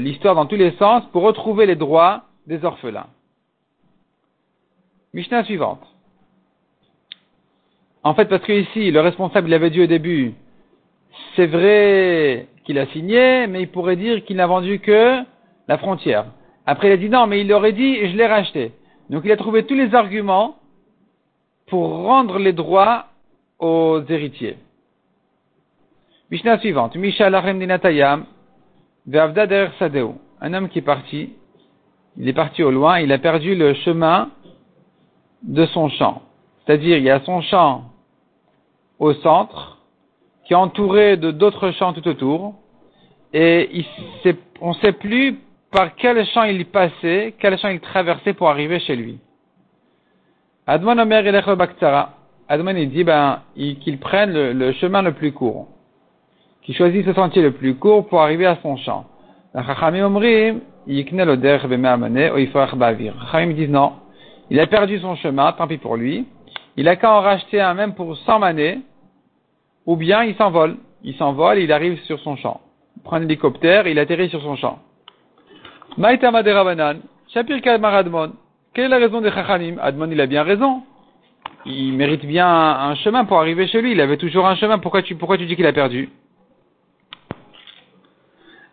l'histoire 0.00 0.34
dans 0.34 0.46
tous 0.46 0.56
les 0.56 0.72
sens 0.72 1.04
pour 1.12 1.22
retrouver 1.22 1.66
les 1.66 1.76
droits 1.76 2.24
des 2.46 2.64
orphelins. 2.64 3.08
Mishnah 5.12 5.44
suivante. 5.44 5.82
En 8.02 8.14
fait, 8.14 8.26
parce 8.26 8.42
que 8.42 8.52
ici, 8.52 8.90
le 8.90 9.00
responsable, 9.00 9.48
il 9.48 9.54
avait 9.54 9.70
dit 9.70 9.82
au 9.82 9.86
début, 9.86 10.32
c'est 11.36 11.46
vrai 11.46 12.46
qu'il 12.70 12.78
a 12.78 12.86
signé, 12.86 13.48
mais 13.48 13.62
il 13.62 13.68
pourrait 13.68 13.96
dire 13.96 14.24
qu'il 14.24 14.36
n'a 14.36 14.46
vendu 14.46 14.78
que 14.78 15.24
la 15.66 15.76
frontière. 15.76 16.26
Après, 16.66 16.86
il 16.86 16.92
a 16.92 16.96
dit 16.96 17.08
non, 17.08 17.26
mais 17.26 17.40
il 17.40 17.52
aurait 17.52 17.72
dit, 17.72 17.96
je 17.96 18.16
l'ai 18.16 18.28
racheté. 18.28 18.70
Donc, 19.08 19.22
il 19.24 19.32
a 19.32 19.36
trouvé 19.36 19.66
tous 19.66 19.74
les 19.74 19.92
arguments 19.92 20.54
pour 21.66 22.04
rendre 22.04 22.38
les 22.38 22.52
droits 22.52 23.06
aux 23.58 24.00
héritiers. 24.08 24.56
Mishnah 26.30 26.60
suivante. 26.60 26.94
Un 30.42 30.54
homme 30.54 30.68
qui 30.68 30.78
est 30.78 30.82
parti, 30.82 31.30
il 32.16 32.28
est 32.28 32.32
parti 32.32 32.62
au 32.62 32.70
loin, 32.70 33.00
il 33.00 33.10
a 33.10 33.18
perdu 33.18 33.56
le 33.56 33.74
chemin 33.74 34.30
de 35.42 35.66
son 35.66 35.88
champ. 35.88 36.22
C'est-à-dire, 36.64 36.98
il 36.98 37.02
y 37.02 37.10
a 37.10 37.18
son 37.24 37.40
champ 37.40 37.90
au 39.00 39.12
centre, 39.14 39.78
qui 40.44 40.52
est 40.52 40.56
entouré 40.56 41.16
de 41.16 41.30
d'autres 41.30 41.70
champs 41.70 41.92
tout 41.92 42.06
autour, 42.08 42.54
et 43.32 43.68
il 43.72 43.84
on 44.60 44.70
ne 44.70 44.74
sait 44.74 44.92
plus 44.92 45.38
par 45.70 45.94
quel 45.94 46.24
champ 46.26 46.42
il 46.42 46.66
passait, 46.66 47.34
quel 47.38 47.58
champ 47.58 47.68
il 47.68 47.80
traversait 47.80 48.34
pour 48.34 48.50
arriver 48.50 48.80
chez 48.80 48.96
lui. 48.96 49.18
Adman 50.66 51.00
Omer 51.00 51.24
Adman 52.48 52.76
il 52.76 52.90
dit 52.90 53.04
ben, 53.04 53.42
qu'il 53.54 53.98
prenne 53.98 54.32
le, 54.32 54.72
chemin 54.72 55.02
le 55.02 55.12
plus 55.12 55.32
court, 55.32 55.68
qu'il 56.62 56.74
choisisse 56.74 57.06
ce 57.06 57.14
sentier 57.14 57.42
le 57.42 57.52
plus 57.52 57.76
court 57.76 58.06
pour 58.08 58.20
arriver 58.20 58.46
à 58.46 58.58
son 58.62 58.76
champ. 58.76 59.06
Chachamim 59.54 60.08
disent 63.54 63.70
non, 63.70 63.92
il 64.50 64.58
a 64.58 64.66
perdu 64.66 64.98
son 64.98 65.14
chemin, 65.16 65.52
tant 65.52 65.66
pis 65.68 65.78
pour 65.78 65.96
lui. 65.96 66.26
Il 66.76 66.88
a 66.88 66.96
qu'à 66.96 67.12
en 67.12 67.20
racheter 67.20 67.60
un 67.60 67.74
même 67.74 67.94
pour 67.94 68.16
100 68.16 68.38
manées, 68.40 68.80
ou 69.86 69.96
bien 69.96 70.24
il 70.24 70.34
s'envole. 70.36 70.76
Il 71.02 71.14
s'envole 71.16 71.58
il 71.58 71.72
arrive 71.72 72.00
sur 72.02 72.18
son 72.20 72.36
champ. 72.36 72.60
Prend 73.04 73.16
un 73.16 73.22
hélicoptère 73.22 73.86
et 73.86 73.92
il 73.92 73.98
atterrit 73.98 74.28
sur 74.28 74.42
son 74.42 74.56
champ. 74.56 74.78
Maïtama 75.96 76.42
de 76.42 76.50
Ravanan, 76.50 77.00
Shapir 77.32 77.60
Kalmar 77.62 77.94
Admon. 77.94 78.32
Quelle 78.74 78.86
est 78.86 78.88
la 78.88 78.98
raison 78.98 79.20
de 79.20 79.30
Chachanim 79.30 79.78
Admon, 79.80 80.10
il 80.10 80.20
a 80.20 80.26
bien 80.26 80.42
raison. 80.42 80.82
Il 81.66 81.92
mérite 81.94 82.24
bien 82.24 82.48
un, 82.48 82.94
chemin 82.96 83.24
pour 83.24 83.38
arriver 83.38 83.66
chez 83.66 83.82
lui. 83.82 83.92
Il 83.92 84.00
avait 84.00 84.16
toujours 84.16 84.46
un 84.46 84.56
chemin. 84.56 84.78
Pourquoi 84.78 85.02
tu, 85.02 85.16
pourquoi 85.16 85.36
tu 85.36 85.46
dis 85.46 85.56
qu'il 85.56 85.66
a 85.66 85.72
perdu? 85.72 86.08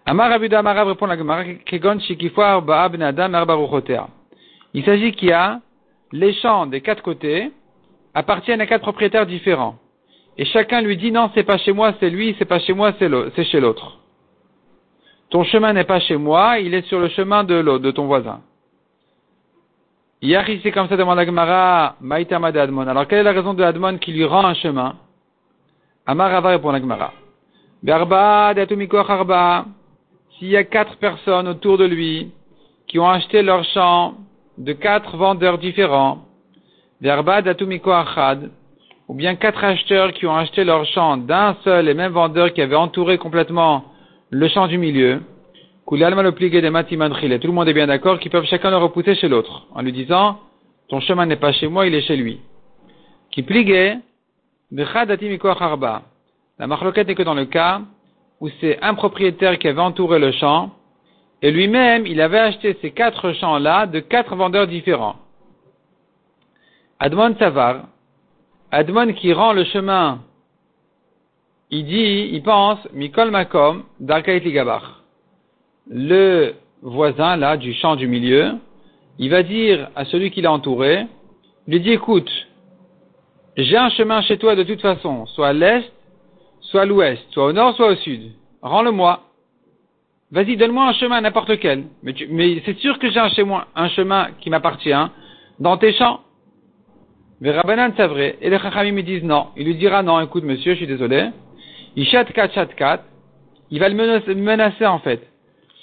Amar 0.05 0.31
Abuda 0.31 0.59
Amarav 0.59 0.87
répond 0.87 1.05
la 1.05 1.17
Gemara, 1.17 1.43
Kegon 1.65 1.99
Shikifuar 1.99 2.61
Ba'ab 2.61 3.01
Adam 3.01 3.45
Il 4.73 4.85
s'agit 4.85 5.11
qu'il 5.11 5.29
y 5.29 5.33
a 5.33 5.59
les 6.13 6.33
champs 6.35 6.65
des 6.65 6.79
quatre 6.81 7.03
côtés 7.03 7.51
appartiennent 8.13 8.61
à 8.61 8.67
quatre 8.67 8.83
propriétaires 8.83 9.25
différents. 9.25 9.75
Et 10.37 10.45
chacun 10.45 10.81
lui 10.81 10.97
dit 10.97 11.11
non, 11.11 11.29
c'est 11.35 11.43
pas 11.43 11.57
chez 11.57 11.73
moi, 11.73 11.93
c'est 11.99 12.09
lui, 12.09 12.35
c'est 12.39 12.45
pas 12.45 12.59
chez 12.59 12.73
moi, 12.73 12.93
c'est 12.99 13.43
chez 13.43 13.59
l'autre. 13.59 13.99
Ton 15.29 15.43
chemin 15.43 15.73
n'est 15.73 15.83
pas 15.83 15.99
chez 15.99 16.17
moi, 16.17 16.59
il 16.59 16.73
est 16.73 16.87
sur 16.87 16.99
le 16.99 17.09
chemin 17.09 17.43
de 17.43 17.91
ton 17.91 18.05
voisin. 18.05 18.41
Hier, 20.19 20.43
c'est 20.63 20.71
comme 20.71 20.87
ça, 20.87 20.97
demande 20.97 21.19
Agmara, 21.19 21.95
Maïtama 22.01 22.51
de 22.51 22.57
Admon. 22.57 22.87
Alors, 22.87 23.05
quelle 23.07 23.19
est 23.19 23.23
la 23.23 23.33
raison 23.33 23.53
de 23.53 23.61
Admon 23.63 23.99
qui 23.99 24.11
lui 24.11 24.25
rend 24.25 24.45
un 24.45 24.55
chemin? 24.55 24.95
Amarava 26.07 26.49
répond 26.49 26.69
Agmara. 26.69 27.13
Berba, 27.83 28.53
Arba. 29.09 29.65
S'il 30.37 30.49
y 30.49 30.57
a 30.57 30.63
quatre 30.63 30.97
personnes 30.97 31.47
autour 31.47 31.77
de 31.77 31.85
lui 31.85 32.31
qui 32.87 32.97
ont 32.97 33.07
acheté 33.07 33.43
leur 33.43 33.63
champ 33.65 34.15
de 34.57 34.73
quatre 34.73 35.17
vendeurs 35.17 35.59
différents, 35.59 36.25
Verba 36.99 37.43
Datumiko 37.43 37.91
Achad, 37.91 38.49
ou 39.07 39.13
bien 39.13 39.35
quatre 39.35 39.63
acheteurs 39.63 40.13
qui 40.13 40.25
ont 40.25 40.35
acheté 40.35 40.63
leur 40.63 40.85
champ 40.85 41.17
d'un 41.17 41.55
seul 41.63 41.89
et 41.89 41.93
même 41.93 42.13
vendeur 42.13 42.53
qui 42.53 42.61
avait 42.61 42.75
entouré 42.75 43.19
complètement 43.19 43.83
le 44.29 44.47
champ 44.49 44.67
du 44.67 44.77
milieu, 44.77 45.21
tout 45.87 45.95
le 45.95 47.51
monde 47.51 47.69
est 47.69 47.73
bien 47.73 47.87
d'accord 47.87 48.19
qu'ils 48.19 48.31
peuvent 48.31 48.45
chacun 48.45 48.69
le 48.69 48.77
repousser 48.77 49.15
chez 49.15 49.29
l'autre, 49.29 49.67
en 49.73 49.81
lui 49.81 49.93
disant, 49.93 50.39
ton 50.89 50.99
chemin 50.99 51.25
n'est 51.25 51.37
pas 51.37 51.53
chez 51.53 51.67
moi, 51.67 51.87
il 51.87 51.95
est 51.95 52.01
chez 52.01 52.17
lui. 52.17 52.41
Qui 53.31 53.43
pliguait, 53.43 53.97
la 54.71 54.85
marloquette 56.67 57.07
n'est 57.07 57.15
que 57.15 57.23
dans 57.23 57.33
le 57.33 57.45
cas 57.45 57.81
où 58.41 58.49
c'est 58.59 58.83
un 58.83 58.93
propriétaire 58.95 59.57
qui 59.57 59.67
avait 59.67 59.79
entouré 59.79 60.19
le 60.19 60.31
champ, 60.33 60.71
et 61.41 61.51
lui-même, 61.51 62.05
il 62.05 62.19
avait 62.19 62.39
acheté 62.39 62.77
ces 62.81 62.91
quatre 62.91 63.31
champs-là 63.33 63.85
de 63.85 63.99
quatre 63.99 64.35
vendeurs 64.35 64.67
différents. 64.67 65.15
Admon 66.99 67.35
Savar, 67.37 67.83
Admon 68.71 69.13
qui 69.13 69.31
rend 69.31 69.53
le 69.53 69.63
chemin, 69.65 70.19
il 71.69 71.85
dit, 71.85 72.29
il 72.31 72.41
pense, 72.43 72.79
Mikol 72.93 73.31
Makom, 73.31 73.83
Darkait 73.99 74.39
Ligabar. 74.39 75.01
Le 75.89 76.53
voisin, 76.81 77.35
là, 77.35 77.57
du 77.57 77.73
champ 77.73 77.95
du 77.95 78.07
milieu, 78.07 78.55
il 79.19 79.29
va 79.29 79.43
dire 79.43 79.89
à 79.95 80.05
celui 80.05 80.31
qui 80.31 80.41
l'a 80.41 80.51
entouré, 80.51 81.07
lui 81.67 81.79
dit, 81.79 81.91
écoute, 81.91 82.31
j'ai 83.57 83.77
un 83.77 83.89
chemin 83.89 84.21
chez 84.21 84.37
toi 84.37 84.55
de 84.55 84.63
toute 84.63 84.81
façon, 84.81 85.25
soit 85.27 85.49
à 85.49 85.53
l'est, 85.53 85.91
soit 86.61 86.81
à 86.81 86.85
l'ouest, 86.85 87.21
soit 87.31 87.45
au 87.45 87.53
nord, 87.53 87.75
soit 87.75 87.91
au 87.91 87.95
sud. 87.95 88.31
Rends-le-moi. 88.61 89.21
Vas-y, 90.31 90.57
donne-moi 90.57 90.87
un 90.87 90.93
chemin, 90.93 91.21
n'importe 91.21 91.49
lequel. 91.49 91.85
Mais, 92.03 92.13
mais 92.29 92.61
c'est 92.65 92.77
sûr 92.77 92.99
que 92.99 93.09
j'ai 93.09 93.19
un, 93.19 93.29
un 93.75 93.89
chemin 93.89 94.29
qui 94.41 94.49
m'appartient 94.49 94.91
dans 95.59 95.77
tes 95.77 95.93
champs. 95.93 96.21
Mais 97.39 97.51
Rabbanan, 97.51 97.93
c'est 97.95 98.07
vrai. 98.07 98.37
Et 98.41 98.49
les 98.49 98.59
Chachamim 98.59 98.93
me 98.93 99.03
disent 99.03 99.23
non. 99.23 99.47
Il 99.55 99.65
lui 99.65 99.75
dira 99.75 100.03
non, 100.03 100.19
écoute 100.19 100.43
monsieur, 100.43 100.73
je 100.73 100.79
suis 100.79 100.87
désolé. 100.87 101.29
Il 101.97 102.05
chat 102.05 102.25
kat 102.25 102.49
chat 102.51 102.67
kat. 102.67 103.01
Il 103.71 103.79
va 103.79 103.89
le 103.89 103.95
menacer, 103.95 104.85
en 104.85 104.99
fait. 104.99 105.21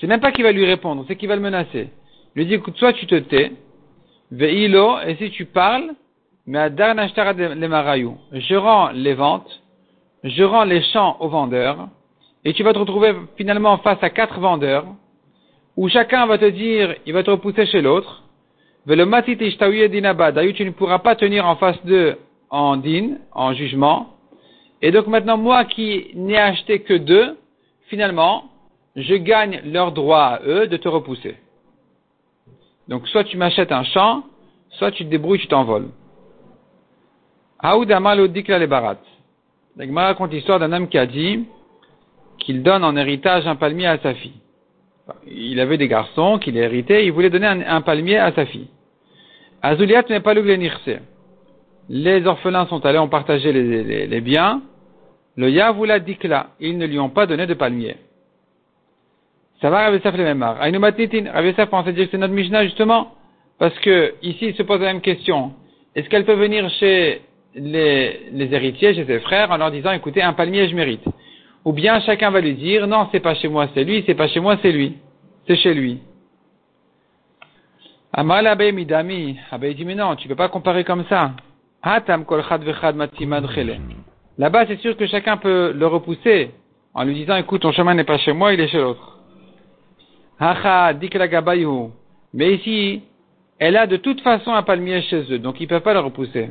C'est 0.00 0.06
même 0.06 0.20
pas 0.20 0.32
qu'il 0.32 0.44
va 0.44 0.52
lui 0.52 0.64
répondre, 0.64 1.04
c'est 1.08 1.16
qu'il 1.16 1.28
va 1.28 1.34
le 1.34 1.42
menacer. 1.42 1.90
Il 2.34 2.38
lui 2.38 2.46
dit 2.46 2.54
écoute, 2.54 2.76
soit 2.76 2.92
tu 2.92 3.06
te 3.06 3.16
tais, 3.16 3.52
ve'ilo, 4.30 4.98
et 5.06 5.16
si 5.16 5.30
tu 5.30 5.44
parles, 5.44 5.90
mais 6.46 6.58
à 6.58 6.70
le. 6.70 8.18
Je 8.32 8.54
rends 8.54 8.90
les 8.90 9.14
ventes, 9.14 9.62
je 10.22 10.44
rends 10.44 10.64
les 10.64 10.82
champs 10.82 11.16
aux 11.20 11.28
vendeurs, 11.28 11.88
et 12.44 12.52
tu 12.52 12.62
vas 12.62 12.72
te 12.72 12.78
retrouver 12.78 13.12
finalement 13.36 13.78
face 13.78 14.02
à 14.02 14.10
quatre 14.10 14.38
vendeurs, 14.40 14.86
où 15.76 15.88
chacun 15.88 16.26
va 16.26 16.38
te 16.38 16.44
dire, 16.44 16.94
il 17.06 17.12
va 17.12 17.22
te 17.22 17.30
repousser 17.30 17.66
chez 17.66 17.82
l'autre, 17.82 18.22
D'ailleurs, 20.32 20.54
tu 20.54 20.64
ne 20.64 20.70
pourras 20.70 21.00
pas 21.00 21.16
tenir 21.16 21.46
en 21.46 21.56
face 21.56 21.84
d'eux 21.84 22.18
en 22.50 22.76
din, 22.76 23.16
en 23.32 23.52
jugement. 23.52 24.13
Et 24.84 24.90
donc 24.90 25.06
maintenant, 25.06 25.38
moi 25.38 25.64
qui 25.64 26.10
n'ai 26.14 26.36
acheté 26.36 26.80
que 26.80 26.92
deux, 26.92 27.38
finalement, 27.86 28.50
je 28.94 29.14
gagne 29.14 29.62
leur 29.64 29.92
droit 29.92 30.24
à 30.36 30.42
eux 30.46 30.66
de 30.66 30.76
te 30.76 30.88
repousser. 30.88 31.36
Donc 32.88 33.08
soit 33.08 33.24
tu 33.24 33.38
m'achètes 33.38 33.72
un 33.72 33.84
champ, 33.84 34.24
soit 34.72 34.90
tu 34.90 35.06
te 35.06 35.08
débrouilles, 35.08 35.38
tu 35.38 35.46
t'envoles. 35.46 35.88
Haoudama 37.60 38.14
l'odikla 38.14 38.58
le 38.58 38.66
barat. 38.66 38.98
La 39.78 39.86
raconte 40.02 40.32
l'histoire 40.32 40.58
d'un 40.58 40.70
homme 40.70 40.88
qui 40.90 40.98
a 40.98 41.06
dit 41.06 41.46
qu'il 42.40 42.62
donne 42.62 42.84
en 42.84 42.94
héritage 42.94 43.46
un 43.46 43.56
palmier 43.56 43.86
à 43.86 43.98
sa 44.00 44.12
fille. 44.12 44.38
Il 45.26 45.60
avait 45.60 45.78
des 45.78 45.88
garçons 45.88 46.38
qu'il 46.38 46.58
héritait, 46.58 47.06
il 47.06 47.12
voulait 47.12 47.30
donner 47.30 47.46
un 47.46 47.80
palmier 47.80 48.18
à 48.18 48.32
sa 48.32 48.44
fille. 48.44 48.68
Azuliat 49.62 50.04
n'est 50.10 50.20
pas 50.20 50.34
le 50.34 50.42
Les 51.88 52.26
orphelins 52.26 52.66
sont 52.66 52.84
allés, 52.84 52.98
ont 52.98 53.08
partagé 53.08 53.50
les, 53.50 54.20
biens. 54.20 54.60
Le 55.36 55.50
Yavula 55.50 55.98
dikla, 55.98 56.48
ils 56.60 56.78
ne 56.78 56.86
lui 56.86 56.98
ont 56.98 57.10
pas 57.10 57.26
donné 57.26 57.46
de 57.46 57.54
palmier. 57.54 57.96
Ça 59.60 59.70
va, 59.70 59.84
Ravessaf 59.84 60.16
les 60.16 60.24
mêmes 60.24 60.42
Ravessaf 60.42 61.70
pensait 61.70 61.92
dire 61.92 62.04
que 62.06 62.10
c'est 62.12 62.18
notre 62.18 62.34
Mishnah 62.34 62.64
justement, 62.64 63.14
parce 63.58 63.78
que 63.80 64.14
ici 64.22 64.46
il 64.48 64.54
se 64.54 64.62
pose 64.62 64.80
la 64.80 64.92
même 64.92 65.00
question. 65.00 65.52
Est-ce 65.94 66.08
qu'elle 66.08 66.24
peut 66.24 66.34
venir 66.34 66.68
chez 66.70 67.22
les, 67.54 68.48
héritiers, 68.52 68.94
chez 68.94 69.06
ses 69.06 69.20
frères, 69.20 69.50
en 69.50 69.56
leur 69.56 69.70
disant, 69.70 69.92
écoutez, 69.92 70.22
un 70.22 70.32
palmier 70.32 70.68
je 70.68 70.74
mérite. 70.74 71.04
Ou 71.64 71.72
bien 71.72 72.00
chacun 72.00 72.30
va 72.30 72.40
lui 72.40 72.54
dire, 72.54 72.86
non, 72.86 73.08
c'est 73.10 73.20
pas 73.20 73.34
chez 73.34 73.48
moi, 73.48 73.68
c'est 73.74 73.84
lui, 73.84 74.02
c'est 74.06 74.14
pas 74.14 74.28
chez 74.28 74.40
moi, 74.40 74.56
c'est 74.60 74.72
lui. 74.72 74.96
C'est 75.46 75.56
chez 75.56 75.74
lui. 75.74 76.00
Amal 78.12 78.46
Abbé 78.46 78.70
Midami, 78.72 79.38
Abbé 79.50 79.74
dit 79.74 79.84
mais 79.84 79.94
non, 79.94 80.14
tu 80.16 80.28
peux 80.28 80.36
pas 80.36 80.48
comparer 80.48 80.84
comme 80.84 81.04
ça. 81.08 81.32
Là-bas, 84.38 84.66
c'est 84.66 84.80
sûr 84.80 84.96
que 84.96 85.06
chacun 85.06 85.36
peut 85.36 85.72
le 85.72 85.86
repousser 85.86 86.50
en 86.92 87.04
lui 87.04 87.14
disant, 87.14 87.36
écoute, 87.36 87.62
ton 87.62 87.72
chemin 87.72 87.94
n'est 87.94 88.04
pas 88.04 88.18
chez 88.18 88.32
moi, 88.32 88.52
il 88.52 88.60
est 88.60 88.68
chez 88.68 88.80
l'autre. 88.80 89.18
Hacha 90.38 90.92
gabayu. 90.94 91.90
Mais 92.32 92.54
ici, 92.54 93.02
elle 93.58 93.76
a 93.76 93.86
de 93.86 93.96
toute 93.96 94.20
façon 94.20 94.52
un 94.52 94.62
palmier 94.62 95.02
chez 95.02 95.32
eux, 95.32 95.38
donc 95.38 95.60
ils 95.60 95.64
ne 95.64 95.68
peuvent 95.68 95.82
pas 95.82 95.94
le 95.94 96.00
repousser. 96.00 96.50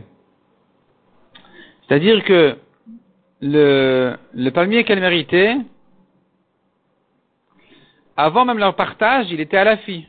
C'est-à-dire 1.88 2.24
que 2.24 2.58
le, 3.42 4.16
le 4.34 4.50
palmier 4.52 4.86
qu'elle 4.86 5.02
méritait, 5.02 5.58
avant 8.16 8.46
même 8.46 8.60
leur 8.60 8.76
partage, 8.76 9.28
il 9.32 9.42
était 9.42 9.58
à 9.58 9.66
la 9.66 9.78
fille. 9.78 10.08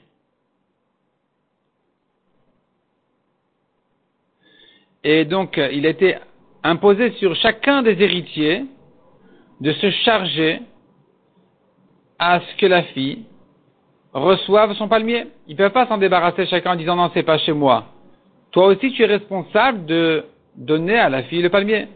Et 5.02 5.24
donc, 5.24 5.60
il 5.72 5.84
était 5.84 6.18
imposé 6.64 7.12
sur 7.12 7.36
chacun 7.36 7.82
des 7.82 8.02
héritiers 8.02 8.64
de 9.60 9.72
se 9.72 9.90
charger 9.90 10.60
à 12.18 12.40
ce 12.40 12.56
que 12.56 12.66
la 12.66 12.82
fille 12.82 13.24
reçoive 14.14 14.74
son 14.74 14.88
palmier. 14.88 15.26
Ils 15.46 15.52
ne 15.52 15.58
peuvent 15.58 15.72
pas 15.72 15.86
s'en 15.86 15.98
débarrasser 15.98 16.46
chacun 16.46 16.72
en 16.72 16.76
disant 16.76 16.96
non, 16.96 17.10
c'est 17.12 17.22
pas 17.22 17.38
chez 17.38 17.52
moi. 17.52 17.84
Toi 18.50 18.66
aussi, 18.68 18.92
tu 18.92 19.02
es 19.02 19.06
responsable 19.06 19.84
de 19.84 20.24
donner 20.56 20.98
à 20.98 21.08
la 21.08 21.24
fille 21.24 21.42
le 21.42 21.50
palmier. 21.50 21.88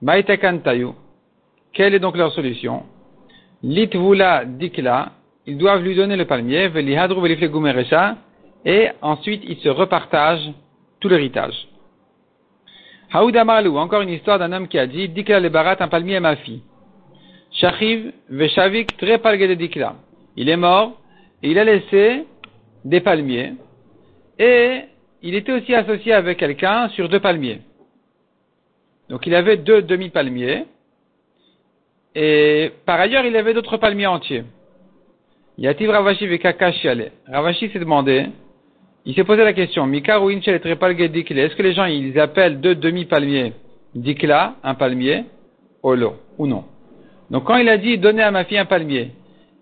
Maïtakantayu. 0.00 0.90
Quelle 1.72 1.94
est 1.94 1.98
donc 1.98 2.16
leur 2.16 2.32
solution? 2.32 2.84
Litvula 3.62 4.44
dikla. 4.44 5.12
Ils 5.46 5.58
doivent 5.58 5.82
lui 5.82 5.96
donner 5.96 6.16
le 6.16 6.26
palmier. 6.26 6.70
Et 8.64 8.88
ensuite, 9.00 9.42
ils 9.46 9.58
se 9.58 9.68
repartagent 9.68 10.52
tout 11.00 11.08
l'héritage. 11.08 11.68
Haouda 13.12 13.44
Marlou, 13.44 13.78
encore 13.78 14.02
une 14.02 14.10
histoire 14.10 14.38
d'un 14.38 14.52
homme 14.52 14.68
qui 14.68 14.78
a 14.78 14.86
dit, 14.86 15.08
Dikla 15.08 15.40
le 15.40 15.48
barat, 15.48 15.76
un 15.80 15.88
palmier 15.88 16.16
à 16.16 16.20
ma 16.20 16.36
fille. 16.36 16.62
Shachiv 17.52 18.12
Veshavik 18.28 18.96
très 18.98 19.18
de 19.18 19.54
Dikla. 19.54 19.96
Il 20.36 20.48
est 20.48 20.56
mort, 20.56 21.00
et 21.42 21.50
il 21.50 21.58
a 21.58 21.64
laissé 21.64 22.26
des 22.84 23.00
palmiers, 23.00 23.54
et 24.38 24.82
il 25.22 25.34
était 25.34 25.52
aussi 25.52 25.74
associé 25.74 26.12
avec 26.12 26.38
quelqu'un 26.38 26.88
sur 26.90 27.08
deux 27.08 27.20
palmiers. 27.20 27.60
Donc 29.08 29.26
il 29.26 29.34
avait 29.34 29.56
deux 29.56 29.82
demi-palmiers, 29.82 30.66
et 32.14 32.72
par 32.84 33.00
ailleurs 33.00 33.24
il 33.24 33.36
avait 33.36 33.54
d'autres 33.54 33.78
palmiers 33.78 34.06
entiers. 34.06 34.44
Yativ 35.56 35.90
Ravashi 35.90 36.26
Vekakashiale. 36.26 37.12
Ravashi 37.26 37.70
s'est 37.70 37.78
demandé, 37.80 38.26
il 39.08 39.14
s'est 39.14 39.24
posé 39.24 39.42
la 39.42 39.54
question, 39.54 39.86
Mikar 39.86 40.22
ou 40.22 40.28
est-ce 40.28 41.56
que 41.56 41.62
les 41.62 41.72
gens 41.72 41.86
ils 41.86 42.20
appellent 42.20 42.60
deux 42.60 42.74
demi-palmiers? 42.74 43.54
Dikla, 43.94 44.56
un 44.62 44.74
palmier, 44.74 45.24
Olo, 45.82 46.16
ou 46.36 46.46
non? 46.46 46.64
Donc 47.30 47.44
quand 47.44 47.56
il 47.56 47.70
a 47.70 47.78
dit 47.78 47.96
donner 47.96 48.22
à 48.22 48.30
ma 48.30 48.44
fille 48.44 48.58
un 48.58 48.66
palmier, 48.66 49.12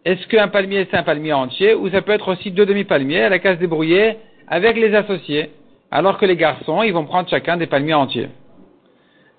est-ce 0.04 0.26
qu'un 0.26 0.48
palmier 0.48 0.88
c'est 0.90 0.96
un 0.96 1.04
palmier 1.04 1.32
entier 1.32 1.74
ou 1.74 1.88
ça 1.90 2.02
peut 2.02 2.10
être 2.10 2.26
aussi 2.26 2.50
deux 2.50 2.66
demi-palmiers 2.66 3.22
à 3.22 3.28
la 3.28 3.38
case 3.38 3.56
débrouillée 3.60 4.16
avec 4.48 4.76
les 4.76 4.92
associés, 4.96 5.50
alors 5.92 6.18
que 6.18 6.26
les 6.26 6.36
garçons 6.36 6.82
ils 6.82 6.92
vont 6.92 7.04
prendre 7.04 7.28
chacun 7.28 7.56
des 7.56 7.68
palmiers 7.68 7.94
entiers? 7.94 8.30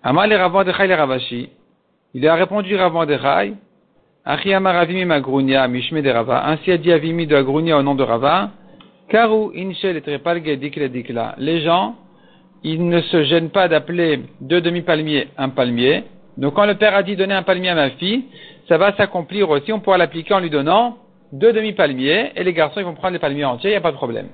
Amal 0.04 0.30
les 0.30 0.38
de 0.38 0.94
Ravashi, 0.94 1.50
il 2.14 2.26
a 2.26 2.36
répondu 2.36 2.78
Ravan 2.78 3.06
de 3.06 3.18
Chai, 3.18 3.56
Achiyama 4.24 4.72
Ravimi 4.72 5.04
Magrunia, 5.04 5.68
Mishme 5.68 6.02
de 6.02 6.10
Rava, 6.10 6.48
ainsi 6.48 6.72
a 6.72 6.78
dit 6.78 6.94
Avimi 6.94 7.28
de 7.28 7.36
Agrunia 7.36 7.78
au 7.78 7.84
nom 7.84 7.94
de 7.94 8.04
Rava, 8.04 8.52
Karu 9.10 9.52
Inshel 9.56 9.98
et 9.98 10.58
Dikle 10.58 10.90
Dikla. 10.90 11.36
Les 11.38 11.62
gens, 11.62 11.96
ils 12.64 12.88
ne 12.88 13.02
se 13.02 13.24
gênent 13.24 13.50
pas 13.50 13.68
d'appeler 13.68 14.22
deux 14.42 14.62
demi-palmiers 14.62 15.30
un 15.38 15.50
palmier. 15.50 16.04
Donc 16.38 16.56
quand 16.56 16.66
le 16.66 16.76
père 16.76 16.96
a 16.96 17.04
dit 17.04 17.16
donner 17.16 17.34
un 17.34 17.44
palmier 17.44 17.70
à 17.70 17.76
ma 17.76 17.90
fille, 17.92 18.26
ça 18.68 18.78
va 18.78 18.96
s'accomplir 18.96 19.50
aussi. 19.50 19.72
On 19.72 19.80
pourra 19.80 19.98
l'appliquer 19.98 20.34
en 20.34 20.40
lui 20.40 20.50
donnant 20.50 20.98
deux 21.32 21.54
demi-palmiers 21.54 22.32
et 22.36 22.44
les 22.44 22.54
garçons 22.54 22.80
ils 22.80 22.86
vont 22.86 22.94
prendre 22.94 23.14
les 23.14 23.20
palmiers 23.20 23.46
entiers, 23.46 23.72
il 23.72 23.74
n'y 23.74 23.78
a 23.78 23.82
pas 23.82 23.92
de 23.92 23.98
problème. 23.98 24.30